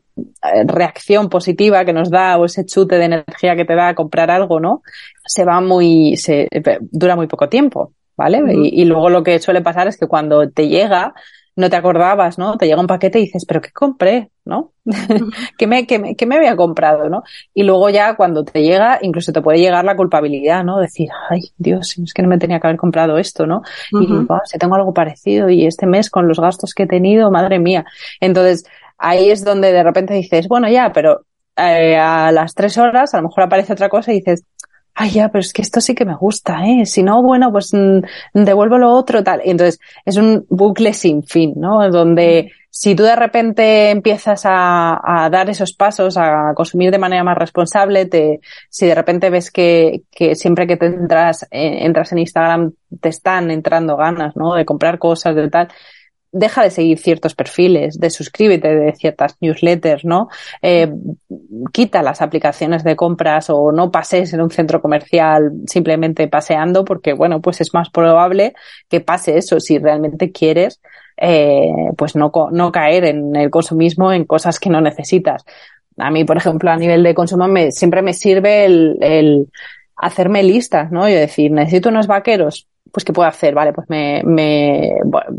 [0.67, 4.31] reacción positiva que nos da o ese chute de energía que te da a comprar
[4.31, 4.83] algo, ¿no?
[5.25, 6.49] Se va muy, se
[6.91, 8.43] dura muy poco tiempo, ¿vale?
[8.55, 11.15] y, y, luego lo que suele pasar es que cuando te llega,
[11.55, 12.57] no te acordabas, ¿no?
[12.57, 14.31] Te llega un paquete y dices, pero ¿qué compré?
[14.45, 14.73] ¿No?
[15.59, 17.09] ¿Qué, me, qué, me, ¿Qué me había comprado?
[17.11, 17.23] ¿no?
[17.53, 20.79] Y luego ya cuando te llega, incluso te puede llegar la culpabilidad, ¿no?
[20.79, 23.63] Decir, ay, Dios, es que no me tenía que haber comprado esto, ¿no?
[23.93, 24.07] Y
[24.47, 27.85] si tengo algo parecido y este mes con los gastos que he tenido, madre mía.
[28.21, 28.65] Entonces,
[29.03, 33.19] ahí es donde de repente dices, bueno, ya, pero eh, a las tres horas a
[33.19, 34.45] lo mejor aparece otra cosa y dices,
[34.95, 36.87] ay, ya, pero es que esto sí que me gusta, ¿eh?
[36.87, 38.01] Si no, bueno, pues mm,
[38.35, 39.41] devuelvo lo otro, tal.
[39.45, 41.91] Entonces, es un bucle sin fin, ¿no?
[41.91, 47.25] Donde si tú de repente empiezas a, a, dar esos pasos, a consumir de manera
[47.25, 52.13] más responsable, te, si de repente ves que, que siempre que te entras, eh, entras
[52.13, 54.55] en Instagram te están entrando ganas, ¿no?
[54.55, 55.69] De comprar cosas, de tal,
[56.33, 60.29] deja de seguir ciertos perfiles, de suscríbete de ciertas newsletters, ¿no?
[60.63, 60.91] Eh,
[61.73, 67.13] quita las aplicaciones de compras o no pases en un centro comercial simplemente paseando porque,
[67.13, 68.55] bueno, pues es más probable
[68.89, 70.81] que pase eso si realmente quieres,
[71.19, 75.45] eh, pues no, no caer en el consumismo en cosas que no necesitas.
[75.99, 79.49] A mí, por ejemplo, a nivel de consumo me, siempre me sirve el, el
[79.97, 81.09] hacerme listas, ¿no?
[81.09, 83.55] Y decir, necesito unos vaqueros, pues ¿qué puedo hacer?
[83.55, 84.91] Vale, pues me, me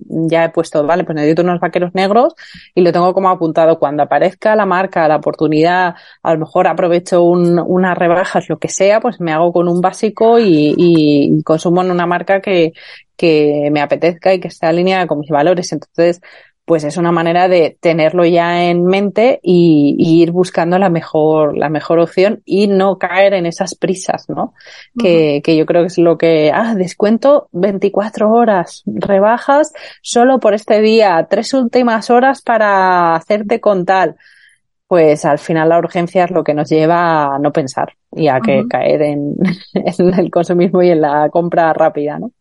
[0.08, 2.34] ya he puesto, vale, pues necesito unos vaqueros negros
[2.76, 3.80] y lo tengo como apuntado.
[3.80, 8.70] Cuando aparezca la marca, la oportunidad, a lo mejor aprovecho un, unas rebajas, lo que
[8.70, 12.74] sea, pues me hago con un básico y, y consumo en una marca que,
[13.16, 15.72] que me apetezca y que esté alineada con mis valores.
[15.72, 16.22] Entonces,
[16.66, 21.70] pues es una manera de tenerlo ya en mente y, ir buscando la mejor, la
[21.70, 24.54] mejor opción y no caer en esas prisas, ¿no?
[24.98, 30.54] que, que, yo creo que es lo que, ah, descuento 24 horas, rebajas solo por
[30.54, 34.16] este día, tres últimas horas para hacerte con tal.
[34.88, 38.40] Pues al final la urgencia es lo que nos lleva a no pensar y a
[38.40, 39.36] que caer en,
[39.74, 42.32] en el consumismo y en la compra rápida, ¿no?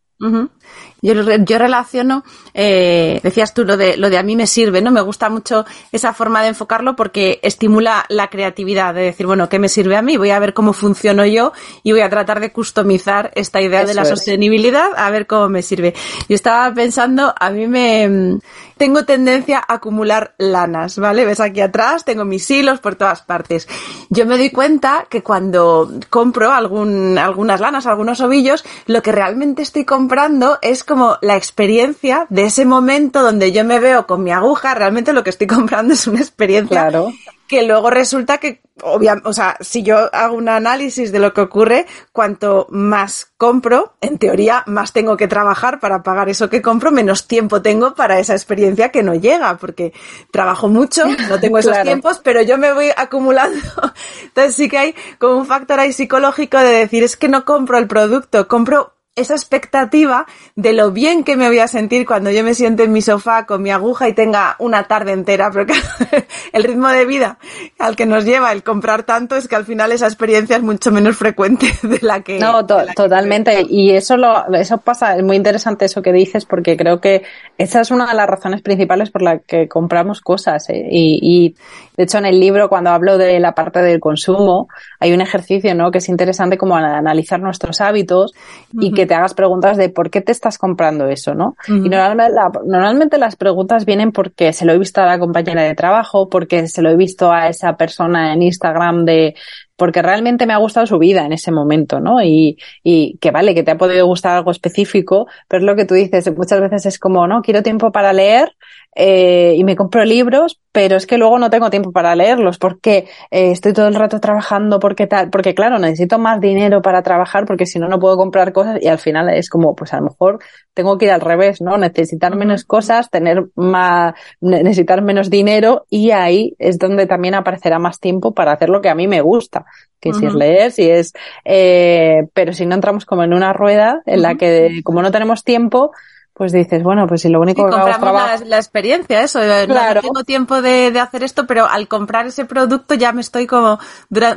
[1.03, 4.93] Yo, yo relaciono, eh, decías tú lo de, lo de a mí me sirve, ¿no?
[4.93, 9.59] Me gusta mucho esa forma de enfocarlo porque estimula la creatividad, de decir, bueno, ¿qué
[9.59, 10.17] me sirve a mí?
[10.17, 13.95] Voy a ver cómo funciono yo y voy a tratar de customizar esta idea de
[13.95, 15.93] la sostenibilidad a ver cómo me sirve.
[16.29, 18.39] Yo estaba pensando, a mí me,
[18.77, 21.25] tengo tendencia a acumular lanas, ¿vale?
[21.25, 23.69] Ves aquí atrás, tengo mis hilos por todas partes.
[24.11, 29.63] Yo me doy cuenta que cuando compro algún, algunas lanas, algunos ovillos, lo que realmente
[29.63, 34.31] estoy comprando es como la experiencia de ese momento donde yo me veo con mi
[34.31, 37.15] aguja, realmente lo que estoy comprando es una experiencia claro.
[37.49, 41.87] que luego resulta que o sea, si yo hago un análisis de lo que ocurre,
[42.13, 47.27] cuanto más compro, en teoría, más tengo que trabajar para pagar eso que compro, menos
[47.27, 49.95] tiempo tengo para esa experiencia que no llega, porque
[50.31, 53.59] trabajo mucho, no tengo esos tiempos, pero yo me voy acumulando.
[54.25, 57.79] Entonces sí que hay como un factor ahí psicológico de decir, es que no compro
[57.79, 60.25] el producto, compro esa expectativa
[60.57, 63.45] de lo bien que me voy a sentir cuando yo me siente en mi sofá
[63.45, 65.75] con mi aguja y tenga una tarde entera, porque
[66.55, 67.39] el ritmo de vida
[67.79, 70.91] al que nos lleva el comprar tanto es que al final esa experiencia es mucho
[70.91, 72.39] menos frecuente de la que...
[72.39, 73.67] No, totalmente.
[73.69, 77.23] y eso, lo, eso pasa, es muy interesante eso que dices, porque creo que
[77.59, 80.71] esa es una de las razones principales por la que compramos cosas.
[80.71, 80.89] ¿eh?
[80.91, 81.55] Y, y,
[81.99, 85.75] de hecho, en el libro, cuando hablo de la parte del consumo, hay un ejercicio
[85.75, 85.91] ¿no?
[85.91, 88.33] que es interesante como analizar nuestros hábitos
[88.73, 91.57] y que que te hagas preguntas de por qué te estás comprando eso, ¿no?
[91.67, 95.75] Y normalmente, normalmente las preguntas vienen porque se lo he visto a la compañera de
[95.75, 99.35] trabajo, porque se lo he visto a esa persona en Instagram de
[99.75, 102.23] porque realmente me ha gustado su vida en ese momento, ¿no?
[102.23, 105.85] Y, y que vale, que te ha podido gustar algo específico, pero es lo que
[105.85, 108.53] tú dices, muchas veces es como, no, quiero tiempo para leer,
[108.95, 113.09] eh, y me compro libros, pero es que luego no tengo tiempo para leerlos porque
[113.31, 117.47] eh, estoy todo el rato trabajando, porque tal, porque claro, necesito más dinero para trabajar
[117.47, 120.05] porque si no, no puedo comprar cosas y al final es como, pues a lo
[120.05, 120.41] mejor
[120.75, 121.79] tengo que ir al revés, ¿no?
[121.79, 127.99] Necesitar menos cosas, tener más, necesitar menos dinero y ahí es donde también aparecerá más
[127.99, 129.65] tiempo para hacer lo que a mí me gusta,
[130.01, 134.03] que si es leer, si es, eh, pero si no entramos como en una rueda
[134.05, 135.93] en la que como no tenemos tiempo,
[136.35, 138.47] pues dices, bueno, pues si lo único que hago es trabajar...
[138.47, 139.97] la, experiencia, eso, claro.
[139.97, 143.47] no tengo tiempo de, de, hacer esto, pero al comprar ese producto ya me estoy
[143.47, 143.79] como,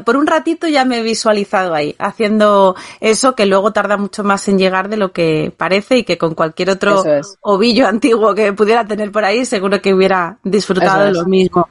[0.04, 4.46] por un ratito ya me he visualizado ahí, haciendo eso que luego tarda mucho más
[4.50, 7.02] en llegar de lo que parece y que con cualquier otro
[7.40, 11.70] ovillo antiguo que pudiera tener por ahí seguro que hubiera disfrutado de lo mismo.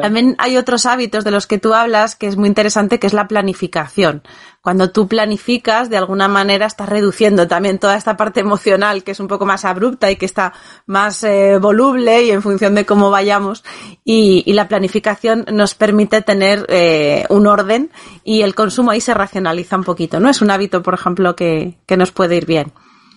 [0.00, 3.12] También hay otros hábitos de los que tú hablas que es muy interesante, que es
[3.12, 4.22] la planificación
[4.64, 9.20] cuando tú planificas, de alguna manera estás reduciendo también toda esta parte emocional que es
[9.20, 10.54] un poco más abrupta y que está
[10.86, 13.62] más eh, voluble y en función de cómo vayamos.
[14.04, 17.90] Y, y la planificación nos permite tener eh, un orden
[18.24, 20.18] y el consumo ahí se racionaliza un poquito.
[20.18, 20.30] ¿No?
[20.30, 22.72] Es un hábito, por ejemplo, que, que nos puede ir bien.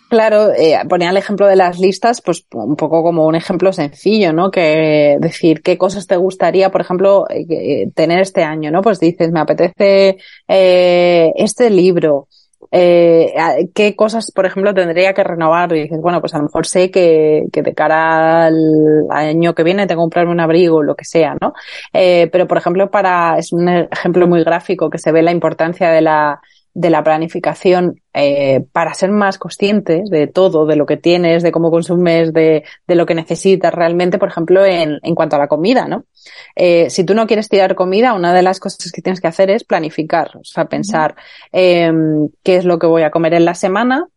[0.10, 4.32] Claro, eh, ponía el ejemplo de las listas, pues un poco como un ejemplo sencillo,
[4.32, 4.52] ¿no?
[4.52, 8.82] Que decir qué cosas te gustaría, por ejemplo, eh, eh, tener este año, ¿no?
[8.82, 10.18] Pues dices, me apetece
[10.48, 12.30] eh, este libro,
[12.72, 13.34] eh,
[13.76, 15.76] qué cosas, por ejemplo, tendría que renovar.
[15.76, 19.64] Y dices, bueno, pues a lo mejor sé que, que de cara al año que
[19.64, 21.52] viene tengo que comprarme un abrigo, lo que sea, ¿no?
[21.92, 26.02] Pero, por ejemplo, para, es un ejemplo muy gráfico que se ve la importancia de
[26.02, 26.40] la,
[26.78, 31.52] de la planificación eh, para ser más conscientes de todo, de lo que tienes, de
[31.52, 35.48] cómo consumes, de, de lo que necesitas realmente, por ejemplo, en, en cuanto a la
[35.48, 36.06] comida, ¿no?
[36.56, 39.50] Eh, si tú no quieres tirar comida, una de las cosas que tienes que hacer
[39.50, 41.16] es planificar, o sea, pensar
[41.52, 41.92] eh,
[42.44, 44.08] qué es lo que voy a comer en la semana,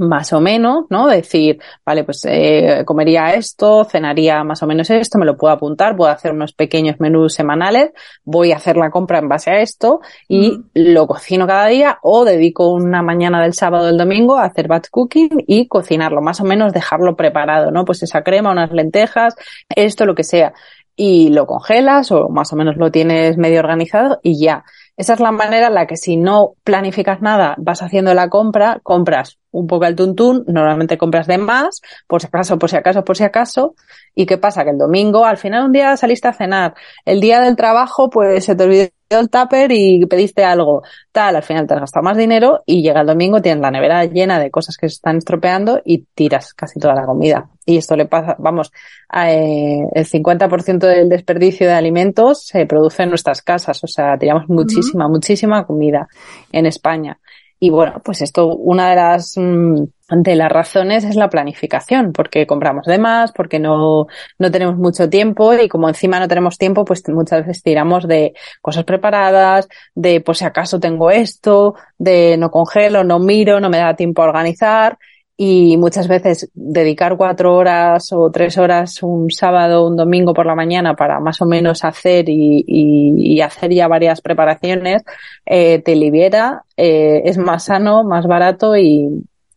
[0.00, 1.06] más o menos, ¿no?
[1.08, 5.94] Decir, vale, pues eh, comería esto, cenaría más o menos esto, me lo puedo apuntar,
[5.94, 7.90] puedo hacer unos pequeños menús semanales,
[8.24, 12.24] voy a hacer la compra en base a esto y lo cocino cada día o
[12.24, 16.40] dedico una mañana del sábado o del domingo a hacer batch cooking y cocinarlo, más
[16.40, 17.84] o menos dejarlo preparado, ¿no?
[17.84, 19.36] Pues esa crema, unas lentejas,
[19.68, 20.54] esto, lo que sea.
[20.96, 24.64] Y lo congelas o más o menos lo tienes medio organizado y ya.
[25.00, 28.80] Esa es la manera en la que si no planificas nada, vas haciendo la compra,
[28.82, 33.02] compras un poco al tuntún, normalmente compras de más, por si acaso, por si acaso,
[33.02, 33.74] por si acaso,
[34.14, 36.74] y qué pasa, que el domingo, al final un día saliste a cenar,
[37.06, 41.42] el día del trabajo, pues se te olvidó el tupper y pediste algo, tal, al
[41.42, 44.50] final te has gastado más dinero y llega el domingo, tienes la nevera llena de
[44.50, 47.48] cosas que se están estropeando y tiras casi toda la comida.
[47.66, 48.72] Y esto le pasa, vamos,
[49.12, 54.48] eh, el 50% del desperdicio de alimentos se produce en nuestras casas, o sea, tiramos
[54.48, 56.08] muchísima, muchísima comida
[56.52, 57.18] en España.
[57.62, 62.46] Y bueno, pues esto, una de las, mm, de las razones es la planificación, porque
[62.46, 64.06] compramos de más, porque no,
[64.38, 68.32] no tenemos mucho tiempo y como encima no tenemos tiempo, pues muchas veces tiramos de
[68.62, 73.78] cosas preparadas, de pues si acaso tengo esto, de no congelo, no miro, no me
[73.78, 74.96] da tiempo a organizar
[75.42, 80.54] y muchas veces dedicar cuatro horas o tres horas un sábado un domingo por la
[80.54, 85.02] mañana para más o menos hacer y, y, hacer ya varias preparaciones
[85.46, 89.08] eh, te libera, eh, es más sano, más barato y,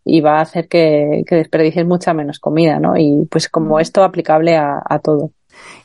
[0.05, 2.95] y va a hacer que, que, mucha menos comida, ¿no?
[2.95, 5.31] Y pues como esto aplicable a, a todo.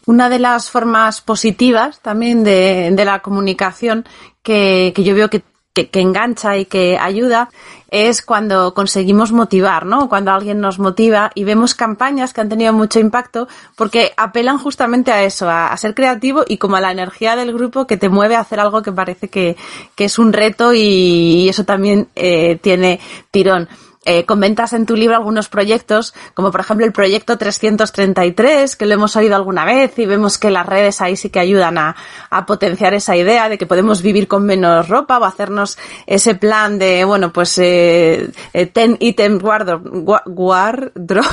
[0.07, 4.05] Una de las formas positivas también de, de la comunicación
[4.45, 5.43] que, que yo veo que
[5.79, 7.51] que, que engancha y que ayuda
[7.91, 10.09] es cuando conseguimos motivar, ¿no?
[10.09, 15.11] Cuando alguien nos motiva y vemos campañas que han tenido mucho impacto porque apelan justamente
[15.11, 18.37] a eso, a, ser creativo y como a la energía del grupo que te mueve
[18.37, 19.57] a hacer algo que parece que,
[19.95, 23.69] que es un reto y, eso también eh, tiene tirón
[24.11, 28.95] eh, comentas en tu libro algunos proyectos, como por ejemplo el proyecto 333, que lo
[28.95, 31.95] hemos oído alguna vez y vemos que las redes ahí sí que ayudan a,
[32.31, 36.79] a potenciar esa idea de que podemos vivir con menos ropa o hacernos ese plan
[36.79, 39.91] de, bueno, pues eh, eh ten item wardrobe,
[40.25, 41.29] wardrobe,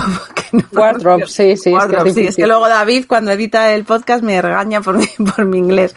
[0.73, 4.81] wardrobe, sí, sí, es, que es que luego David cuando edita el podcast me regaña
[4.81, 5.95] por mi, por mi inglés.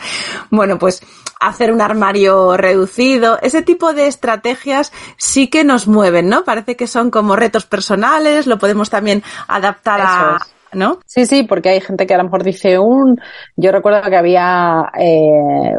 [0.51, 1.03] Bueno, pues
[1.41, 6.45] hacer un armario reducido, ese tipo de estrategias sí que nos mueven, ¿no?
[6.45, 10.39] Parece que son como retos personales, lo podemos también adaptar a,
[10.73, 11.01] ¿no?
[11.07, 13.21] Sí, sí, porque hay gente que a lo mejor dice un,
[13.57, 15.75] yo recuerdo que había, eh,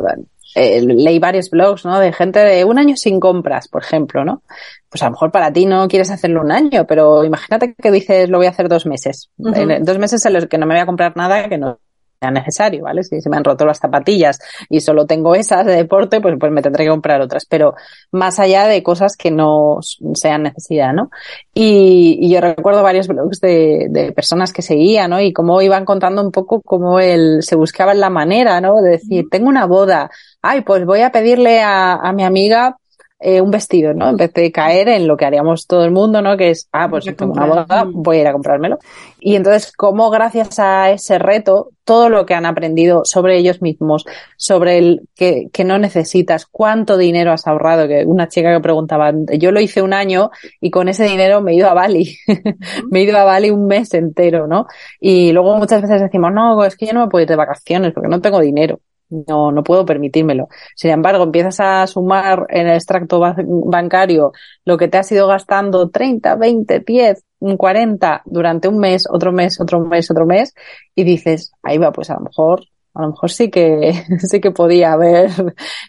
[0.55, 1.99] eh, leí varios blogs, ¿no?
[1.99, 4.41] De gente de un año sin compras, por ejemplo, ¿no?
[4.89, 8.29] Pues a lo mejor para ti no quieres hacerlo un año, pero imagínate que dices
[8.29, 9.29] lo voy a hacer dos meses.
[9.37, 11.79] dos meses en los que no me voy a comprar nada que no
[12.21, 13.03] necesario, ¿vale?
[13.03, 14.39] Si se me han roto las zapatillas
[14.69, 17.75] y solo tengo esas de deporte, pues, pues me tendré que comprar otras, pero
[18.11, 19.77] más allá de cosas que no
[20.13, 21.09] sean necesidad, ¿no?
[21.53, 25.21] Y, yo recuerdo varios blogs de, de, personas que seguían, ¿no?
[25.21, 28.81] Y cómo iban contando un poco cómo él se buscaba la manera, ¿no?
[28.81, 30.11] De decir, tengo una boda,
[30.41, 32.77] ay, pues voy a pedirle a, a mi amiga
[33.19, 34.09] eh, un vestido, ¿no?
[34.09, 36.37] En vez de caer en lo que haríamos todo el mundo, ¿no?
[36.37, 38.79] Que es, ah, pues tengo una boda, voy a ir a comprármelo.
[39.19, 44.05] Y entonces, cómo gracias a ese reto, todo lo que han aprendido sobre ellos mismos,
[44.37, 49.11] sobre el que, que no necesitas, cuánto dinero has ahorrado, que una chica que preguntaba,
[49.37, 52.15] yo lo hice un año y con ese dinero me he ido a Bali,
[52.89, 54.65] me he ido a Bali un mes entero, ¿no?
[54.99, 57.91] Y luego muchas veces decimos, no, es que yo no me puedo ir de vacaciones
[57.93, 58.79] porque no tengo dinero
[59.09, 60.47] no, no puedo permitírmelo.
[60.75, 64.31] Sin embargo, empiezas a sumar en el extracto bancario
[64.65, 67.23] lo que te has ido gastando 30, 20, 10,
[67.57, 70.53] 40 durante un mes, otro mes, otro mes, otro mes,
[70.95, 72.61] y dices, ahí va, pues a lo mejor,
[72.93, 75.31] a lo mejor sí que, sí que podía haber.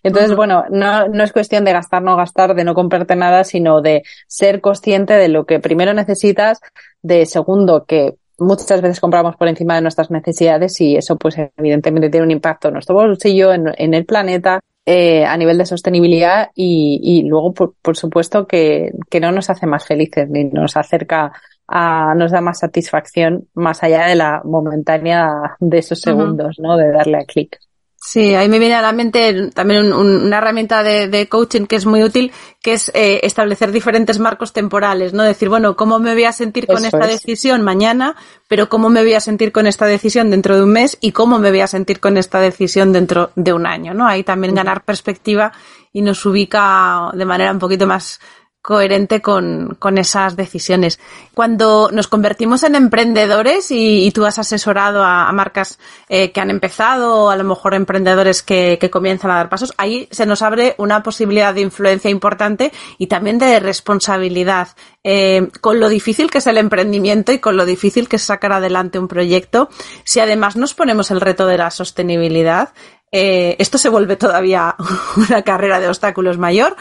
[0.03, 3.81] Entonces, bueno, no, no es cuestión de gastar, no gastar, de no comprarte nada, sino
[3.83, 6.61] de ser consciente de lo que primero necesitas,
[7.03, 12.11] de segundo que muchas veces compramos por encima de nuestras necesidades y eso pues evidentemente
[12.11, 16.49] tiene un impacto en nuestro bolsillo, en, en el planeta, eh, a nivel de sostenibilidad
[16.55, 20.77] y, y luego por, por supuesto que, que, no nos hace más felices ni nos
[20.77, 21.33] acerca
[21.69, 25.31] a, nos da más satisfacción más allá de la momentánea
[25.61, 26.77] de esos segundos, ¿no?
[26.77, 27.59] De darle a clic.
[28.03, 32.03] Sí, ahí me viene a la mente también una herramienta de, coaching que es muy
[32.03, 32.33] útil,
[32.63, 35.23] que es eh, establecer diferentes marcos temporales, ¿no?
[35.23, 38.17] Decir, bueno, ¿cómo me voy a sentir con esta decisión mañana?
[38.49, 40.97] Pero ¿cómo me voy a sentir con esta decisión dentro de un mes?
[41.03, 44.07] Y ¿cómo me voy a sentir con esta decisión dentro de un año, ¿no?
[44.09, 45.53] Ahí también ganar perspectiva
[45.93, 48.19] y nos ubica de manera un poquito más
[48.63, 51.01] coherente con, con, esas decisiones.
[51.35, 57.25] Cuando nos convertimos en emprendedores y, tú has asesorado a, marcas eh, que han empezado
[57.25, 60.75] o a lo mejor emprendedores que, que, comienzan a dar pasos, ahí se nos abre
[60.79, 64.69] una posibilidad de influencia importante y también de responsabilidad.
[65.03, 68.53] Eh, con lo difícil que es el emprendimiento y con lo difícil que es sacar
[68.53, 69.71] adelante un proyecto,
[70.05, 72.75] si además nos ponemos el reto de la sostenibilidad,
[73.13, 74.77] eh, esto se vuelve todavía
[75.17, 76.77] una carrera de obstáculos mayor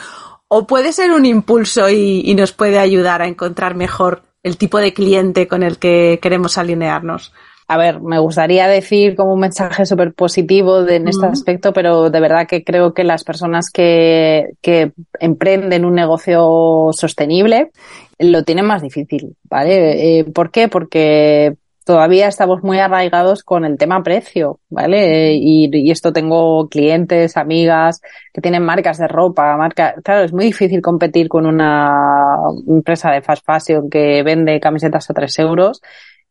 [0.49, 4.93] o puede ser un impulso y, nos puede ayudar a encontrar mejor el tipo de
[4.93, 7.31] cliente con el que queremos alinearnos.
[7.67, 12.19] A ver, me gustaría decir como un mensaje súper positivo en este aspecto, pero de
[12.19, 17.69] verdad que creo que las personas que, que emprenden un negocio sostenible
[18.17, 20.19] lo tienen más difícil, ¿vale?
[20.19, 20.67] Eh, ¿Por qué?
[20.67, 21.57] Porque
[21.89, 25.33] todavía estamos muy arraigados con el tema precio, ¿vale?
[25.33, 27.99] Y, esto tengo clientes, amigas
[28.31, 32.37] que tienen marcas de ropa, marca, claro, es muy difícil competir con una
[32.67, 35.81] empresa de fast fashion que vende camisetas a tres euros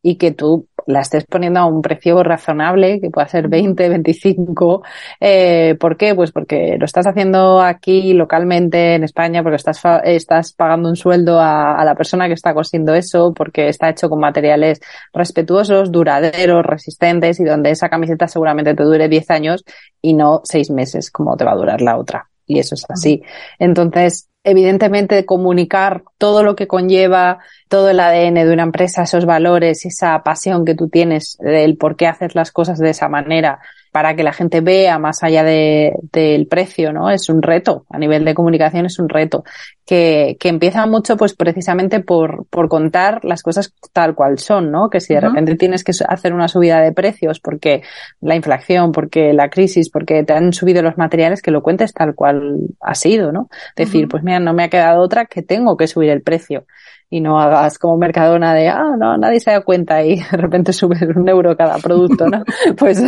[0.03, 4.83] y que tú la estés poniendo a un precio razonable, que pueda ser 20, 25.
[5.21, 6.15] Eh, ¿Por qué?
[6.15, 11.39] Pues porque lo estás haciendo aquí localmente en España, porque estás, estás pagando un sueldo
[11.41, 14.81] a, a, la persona que está cosiendo eso, porque está hecho con materiales
[15.13, 19.65] respetuosos, duraderos, resistentes y donde esa camiseta seguramente te dure 10 años
[20.01, 22.31] y no 6 meses como te va a durar la otra.
[22.47, 23.23] Y eso es así.
[23.59, 29.85] Entonces, evidentemente comunicar todo lo que conlleva todo el ADN de una empresa, esos valores,
[29.85, 33.61] esa pasión que tú tienes, del por qué haces las cosas de esa manera,
[33.93, 37.11] para que la gente vea más allá de, del precio, ¿no?
[37.11, 39.45] Es un reto, a nivel de comunicación es un reto,
[39.87, 44.91] que, que empieza mucho pues precisamente por, por contar las cosas tal cual son, ¿no?
[44.91, 47.83] Que si de repente tienes que hacer una subida de precios porque
[48.21, 52.15] la inflación, porque la crisis, porque te han subido los materiales, que lo cuentes tal
[52.15, 53.49] cual ha sido, ¿no?
[53.77, 56.67] Decir, pues mira, no me ha quedado otra que tengo que subir el precio
[57.11, 60.73] y no hagas como Mercadona de, ah, no, nadie se da cuenta y de repente
[60.73, 62.45] sube un euro cada producto, ¿no?
[62.77, 63.03] pues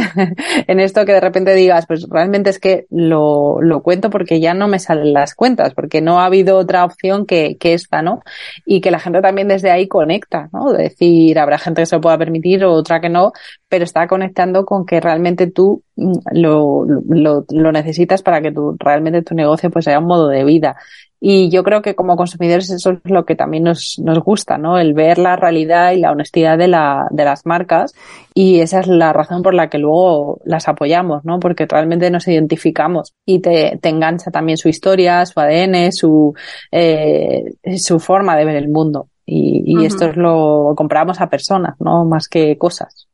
[0.66, 4.54] en esto que de repente digas, pues realmente es que lo, lo cuento porque ya
[4.54, 8.22] no me salen las cuentas, porque no ha habido otra opción que, que esta, ¿no?
[8.64, 10.72] Y que la gente también desde ahí conecta, ¿no?
[10.72, 13.32] De decir, habrá gente que se lo pueda permitir o otra que no,
[13.70, 18.76] pero está conectando con que realmente tú mm, lo, lo, lo necesitas para que tu,
[18.78, 20.76] realmente tu negocio pues sea un modo de vida.
[21.22, 24.78] Y yo creo que como consumidores eso es lo que también nos, nos gusta, ¿no?
[24.78, 27.92] El ver la realidad y la honestidad de, la, de las marcas.
[28.34, 31.38] Y esa es la razón por la que luego las apoyamos, ¿no?
[31.38, 36.34] Porque realmente nos identificamos y te, te engancha también su historia, su ADN, su,
[36.72, 37.44] eh,
[37.76, 39.08] su forma de ver el mundo.
[39.26, 42.06] Y, y esto es lo compramos a personas, ¿no?
[42.06, 43.09] Más que cosas.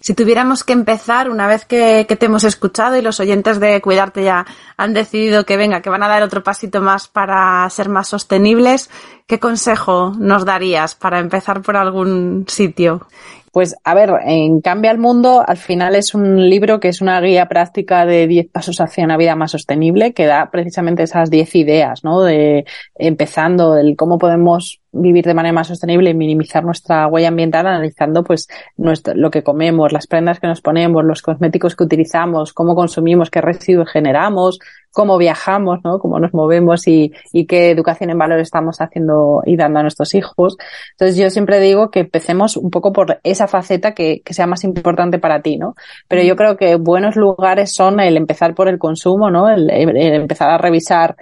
[0.00, 3.80] Si tuviéramos que empezar, una vez que, que, te hemos escuchado y los oyentes de
[3.80, 4.44] Cuidarte ya
[4.76, 8.90] han decidido que venga, que van a dar otro pasito más para ser más sostenibles,
[9.26, 13.06] ¿qué consejo nos darías para empezar por algún sitio?
[13.54, 17.20] Pues a ver, en Cambia el Mundo al final es un libro que es una
[17.20, 21.54] guía práctica de 10 pasos hacia una vida más sostenible que da precisamente esas 10
[21.54, 22.20] ideas, ¿no?
[22.22, 22.64] De
[22.96, 28.22] empezando el cómo podemos vivir de manera más sostenible y minimizar nuestra huella ambiental analizando
[28.24, 32.74] pues nuestro, lo que comemos, las prendas que nos ponemos, los cosméticos que utilizamos, cómo
[32.74, 34.58] consumimos, qué residuos generamos,
[34.94, 35.98] cómo viajamos, ¿no?
[35.98, 40.14] Cómo nos movemos y, y qué educación en valor estamos haciendo y dando a nuestros
[40.14, 40.56] hijos.
[40.92, 44.62] Entonces yo siempre digo que empecemos un poco por esa faceta que, que sea más
[44.62, 45.74] importante para ti, ¿no?
[46.06, 49.50] Pero yo creo que buenos lugares son el empezar por el consumo, ¿no?
[49.50, 51.16] el, el empezar a revisar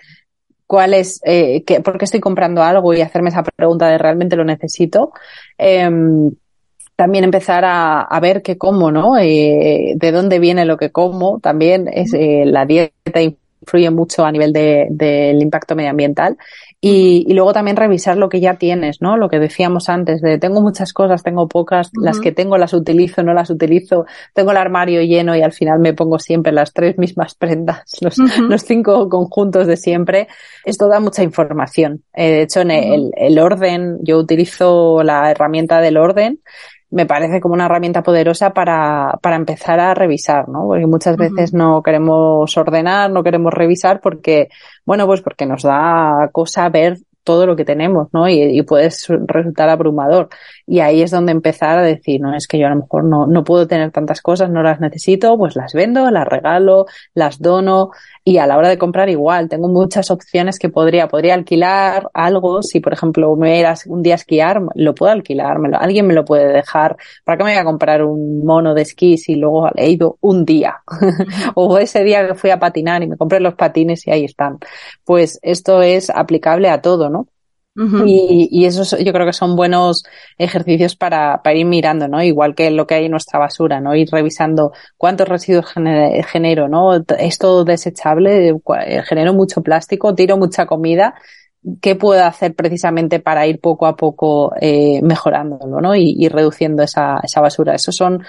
[0.72, 4.36] cuál es, eh, qué, por qué estoy comprando algo y hacerme esa pregunta de realmente
[4.36, 5.12] lo necesito.
[5.58, 5.86] Eh,
[6.96, 9.18] también empezar a, a, ver qué como, ¿no?
[9.18, 11.40] Eh, de dónde viene lo que como.
[11.40, 16.38] También es eh, la dieta influye mucho a nivel del de, impacto medioambiental
[16.84, 19.16] y, y, luego también revisar lo que ya tienes, ¿no?
[19.16, 22.04] Lo que decíamos antes de tengo muchas cosas, tengo pocas, uh -huh.
[22.04, 24.04] las que tengo las utilizo, no las utilizo,
[24.34, 28.18] tengo el armario lleno y al final me pongo siempre las tres mismas prendas, los,
[28.18, 28.48] uh -huh.
[28.48, 30.26] los cinco conjuntos de siempre.
[30.64, 32.02] Esto da mucha información.
[32.14, 36.40] Eh, de hecho, en el, el orden, yo utilizo la herramienta del orden
[36.92, 40.66] me parece como una herramienta poderosa para, para empezar a revisar, ¿no?
[40.66, 41.58] Porque muchas veces uh -huh.
[41.58, 44.48] no queremos ordenar, no queremos revisar porque,
[44.84, 48.28] bueno, pues porque nos da cosa ver todo lo que tenemos, ¿no?
[48.28, 48.90] Y, y puede
[49.26, 50.28] resultar abrumador.
[50.66, 53.26] Y ahí es donde empezar a decir, no, es que yo a lo mejor no,
[53.26, 57.90] no puedo tener tantas cosas, no las necesito, pues las vendo, las regalo, las dono.
[58.24, 62.62] Y a la hora de comprar igual, tengo muchas opciones que podría, podría alquilar algo.
[62.62, 66.14] Si, por ejemplo, me era un día esquiar, lo puedo alquilar, me lo, alguien me
[66.14, 66.96] lo puede dejar.
[67.24, 70.44] ¿Para qué me voy a comprar un mono de esquí si luego he ido un
[70.44, 70.82] día?
[71.54, 74.58] o ese día que fui a patinar y me compré los patines y ahí están.
[75.04, 77.10] Pues esto es aplicable a todo.
[77.74, 80.04] Y, y esos yo creo que son buenos
[80.36, 82.22] ejercicios para, para, ir mirando, ¿no?
[82.22, 83.94] Igual que lo que hay en nuestra basura, ¿no?
[83.94, 86.94] Ir revisando cuántos residuos genero, ¿no?
[87.18, 91.14] Es todo desechable, eh, genero mucho plástico, tiro mucha comida.
[91.80, 95.94] ¿Qué puedo hacer precisamente para ir poco a poco eh, mejorándolo, ¿no?
[95.94, 97.74] Y, y reduciendo esa, esa basura.
[97.74, 98.22] Esos son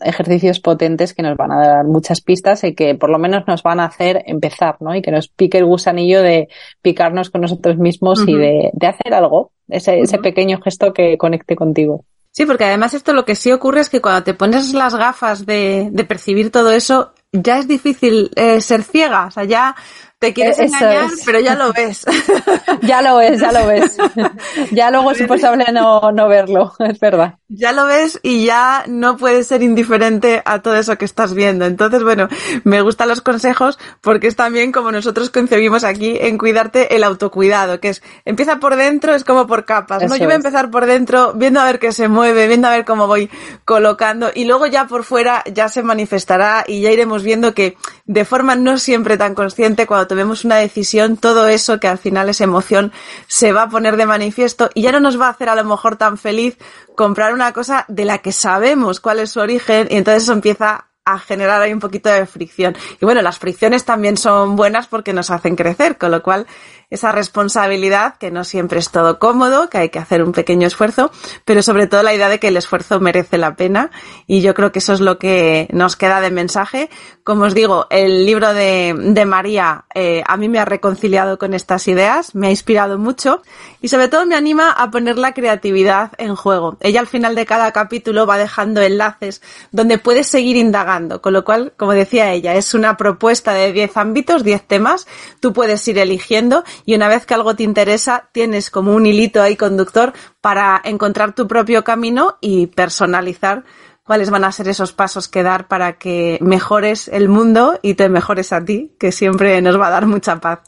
[0.00, 3.62] ejercicios potentes que nos van a dar muchas pistas y que por lo menos nos
[3.62, 4.94] van a hacer empezar, ¿no?
[4.94, 6.48] Y que nos pique el gusanillo de
[6.82, 8.30] picarnos con nosotros mismos uh -huh.
[8.30, 10.04] y de, de, hacer algo, ese, uh -huh.
[10.04, 12.04] ese pequeño gesto que conecte contigo.
[12.32, 15.46] Sí, porque además esto lo que sí ocurre es que cuando te pones las gafas
[15.46, 19.74] de, de percibir todo eso, ya es difícil eh, ser ciega, o sea, ya
[20.20, 21.22] te quieres Eso engañar, es.
[21.24, 22.04] pero ya lo ves.
[22.82, 23.96] ya lo ves, ya lo ves.
[24.70, 27.36] ya luego es imposible no, no verlo, es verdad.
[27.48, 31.64] Ya lo ves y ya no puedes ser indiferente a todo eso que estás viendo.
[31.64, 32.28] Entonces, bueno,
[32.64, 37.80] me gustan los consejos porque es también como nosotros concebimos aquí en cuidarte el autocuidado,
[37.80, 40.02] que es empieza por dentro, es como por capas.
[40.02, 40.16] Eso ¿no?
[40.18, 42.84] Yo voy a empezar por dentro, viendo a ver qué se mueve, viendo a ver
[42.84, 43.30] cómo voy
[43.64, 48.24] colocando y luego ya por fuera ya se manifestará y ya iremos viendo que de
[48.26, 52.40] forma no siempre tan consciente cuando tomemos una decisión, todo eso que al final es
[52.40, 52.90] emoción
[53.28, 55.62] se va a poner de manifiesto y ya no nos va a hacer a lo
[55.62, 56.58] mejor tan feliz
[56.96, 60.88] comprar una cosa de la que sabemos cuál es su origen y entonces eso empieza
[61.04, 62.76] a generar ahí un poquito de fricción.
[63.00, 66.48] Y bueno, las fricciones también son buenas porque nos hacen crecer, con lo cual
[66.90, 71.10] esa responsabilidad, que no siempre es todo cómodo, que hay que hacer un pequeño esfuerzo,
[71.44, 73.90] pero sobre todo la idea de que el esfuerzo merece la pena
[74.26, 76.90] y yo creo que eso es lo que nos queda de mensaje.
[77.22, 81.86] Como os digo, el libro de, María eh, a mí me ha reconciliado con estas
[81.86, 83.42] ideas, me ha inspirado mucho
[83.80, 86.76] y sobre todo me anima a poner la creatividad en juego.
[86.80, 91.44] Ella al final de cada capítulo va dejando enlaces donde puedes seguir indagando, con lo
[91.44, 95.06] cual, como decía ella, es una propuesta de 10 ámbitos, 10 temas,
[95.38, 99.42] tú puedes ir eligiendo y una vez que algo te interesa, tienes como un hilito
[99.42, 103.64] ahí conductor para encontrar tu propio camino y personalizar
[104.04, 108.08] cuáles van a ser esos pasos que dar para que mejores el mundo y te
[108.08, 110.60] mejores a ti, que siempre nos va a dar mucha paz.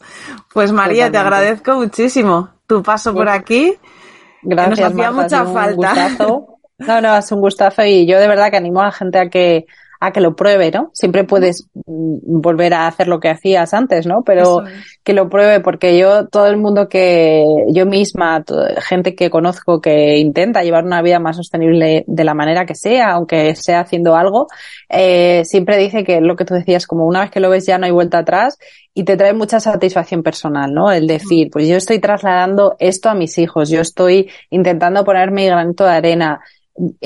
[0.53, 3.77] Pues María, te agradezco muchísimo tu paso por aquí.
[4.43, 4.79] Gracias.
[4.79, 6.09] Nos hacía mucha falta.
[6.79, 9.29] No, no, es un gustazo y yo de verdad que animo a la gente a
[9.29, 9.67] que
[10.05, 10.89] a que lo pruebe, ¿no?
[10.91, 14.21] Siempre puedes mm, volver a hacer lo que hacías antes, ¿no?
[14.25, 14.63] Pero
[15.01, 18.43] que lo pruebe porque yo, todo el mundo que yo misma,
[18.79, 23.11] gente que conozco que intenta llevar una vida más sostenible de la manera que sea,
[23.11, 24.47] aunque sea haciendo algo,
[24.89, 27.77] eh, siempre dice que lo que tú decías, como una vez que lo ves ya
[27.77, 28.57] no hay vuelta atrás
[28.93, 30.91] y te trae mucha satisfacción personal, ¿no?
[30.91, 35.45] El decir, pues yo estoy trasladando esto a mis hijos, yo estoy intentando poner mi
[35.45, 36.41] granito de arena,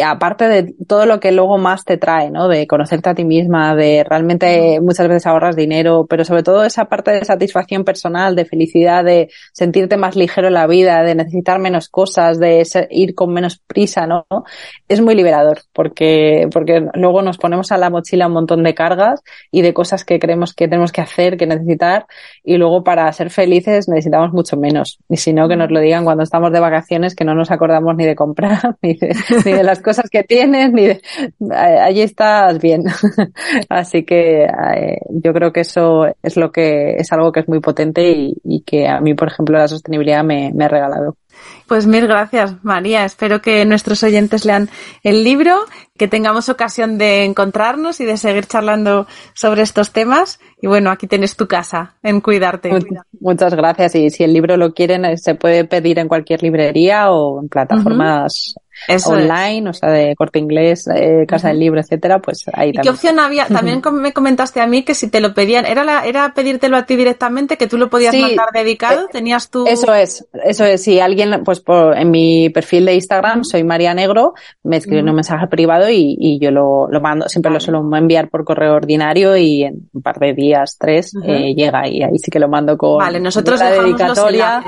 [0.04, 2.48] aparte de todo lo que luego más te trae, ¿no?
[2.48, 6.86] De conocerte a ti misma, de realmente muchas veces ahorras dinero, pero sobre todo esa
[6.86, 11.60] parte de satisfacción personal, de felicidad, de sentirte más ligero en la vida, de necesitar
[11.60, 14.26] menos cosas, de ir con menos prisa, ¿no?
[14.88, 19.22] Es muy liberador porque, porque luego nos ponemos a la mochila un montón de cargas
[19.52, 22.06] y de cosas que creemos que tenemos que hacer, que necesitar
[22.44, 25.00] y luego para ser felices necesitamos mucho menos.
[25.10, 27.96] Y si no, que nos lo digan cuando estamos de vacaciones que no nos acordamos
[27.98, 29.14] ni de comprar, ni de,
[29.46, 31.02] ni de las cosas que tienes, ni de,
[31.54, 32.84] allí estás bien.
[33.70, 37.60] Así que eh, yo creo que eso es lo que es algo que es muy
[37.60, 41.18] potente y, y que a mí, por ejemplo, la sostenibilidad me, me ha regalado.
[41.68, 43.04] Pues mil gracias, María.
[43.04, 44.70] Espero que nuestros oyentes lean
[45.04, 45.60] el libro,
[45.98, 50.40] que tengamos ocasión de encontrarnos y de seguir charlando sobre estos temas.
[50.62, 52.72] Y bueno, aquí tienes tu casa en cuidarte.
[53.20, 53.96] Muchas gracias.
[53.96, 57.50] Y si el libro lo quieren, eh, se puede pedir en cualquier librería o en
[57.50, 58.56] plataformas
[59.06, 62.84] online, o sea, de corte inglés, eh, casa del libro, etcétera, pues ahí también.
[62.84, 63.48] ¿Qué opción había?
[63.58, 66.86] También me comentaste a mí que si te lo pedían, ¿era la, era pedírtelo a
[66.86, 69.02] ti directamente, que tú lo podías mandar dedicado?
[69.02, 69.66] Eh, ¿Tenías tú?
[69.68, 70.84] Eso es, eso es.
[70.84, 75.16] Si alguien, pues por, en mi perfil de Instagram, soy María Negro, me escribe un
[75.16, 79.36] mensaje privado y, y yo lo, lo, mando, siempre lo suelo enviar por correo ordinario
[79.36, 82.78] y en un par de días, tres, eh, llega y ahí sí que lo mando
[82.78, 84.64] con vale, nosotros la dedicatoria.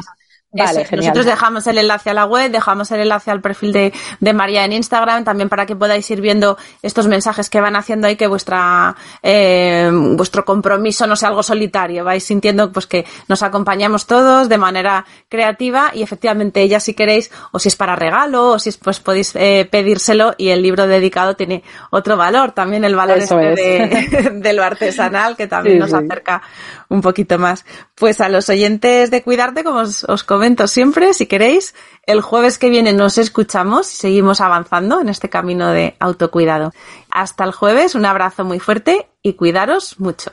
[0.52, 4.34] Vale, Nosotros dejamos el enlace a la web, dejamos el enlace al perfil de, de,
[4.34, 8.16] María en Instagram, también para que podáis ir viendo estos mensajes que van haciendo ahí,
[8.16, 14.08] que vuestra, eh, vuestro compromiso no sea algo solitario, vais sintiendo pues que nos acompañamos
[14.08, 18.60] todos de manera creativa y efectivamente ella si queréis, o si es para regalo, o
[18.60, 22.95] si es, pues podéis eh, pedírselo y el libro dedicado tiene otro valor, también el
[22.95, 25.95] valor este de, de, lo artesanal que también sí, nos sí.
[25.95, 26.41] acerca
[26.89, 27.66] un poquito más.
[27.93, 32.58] Pues a los oyentes de Cuidarte, como os, os comento siempre, si queréis, el jueves
[32.58, 36.72] que viene nos escuchamos y seguimos avanzando en este camino de autocuidado.
[37.12, 40.32] Hasta el jueves, un abrazo muy fuerte y cuidaros mucho.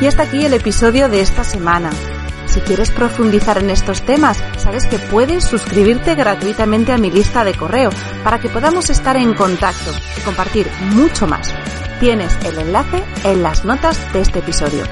[0.00, 1.90] Y hasta aquí el episodio de esta semana.
[2.46, 7.52] Si quieres profundizar en estos temas, sabes que puedes suscribirte gratuitamente a mi lista de
[7.52, 7.90] correo
[8.24, 11.52] para que podamos estar en contacto y compartir mucho más.
[12.00, 14.84] Tienes el enlace en las notas de este episodio.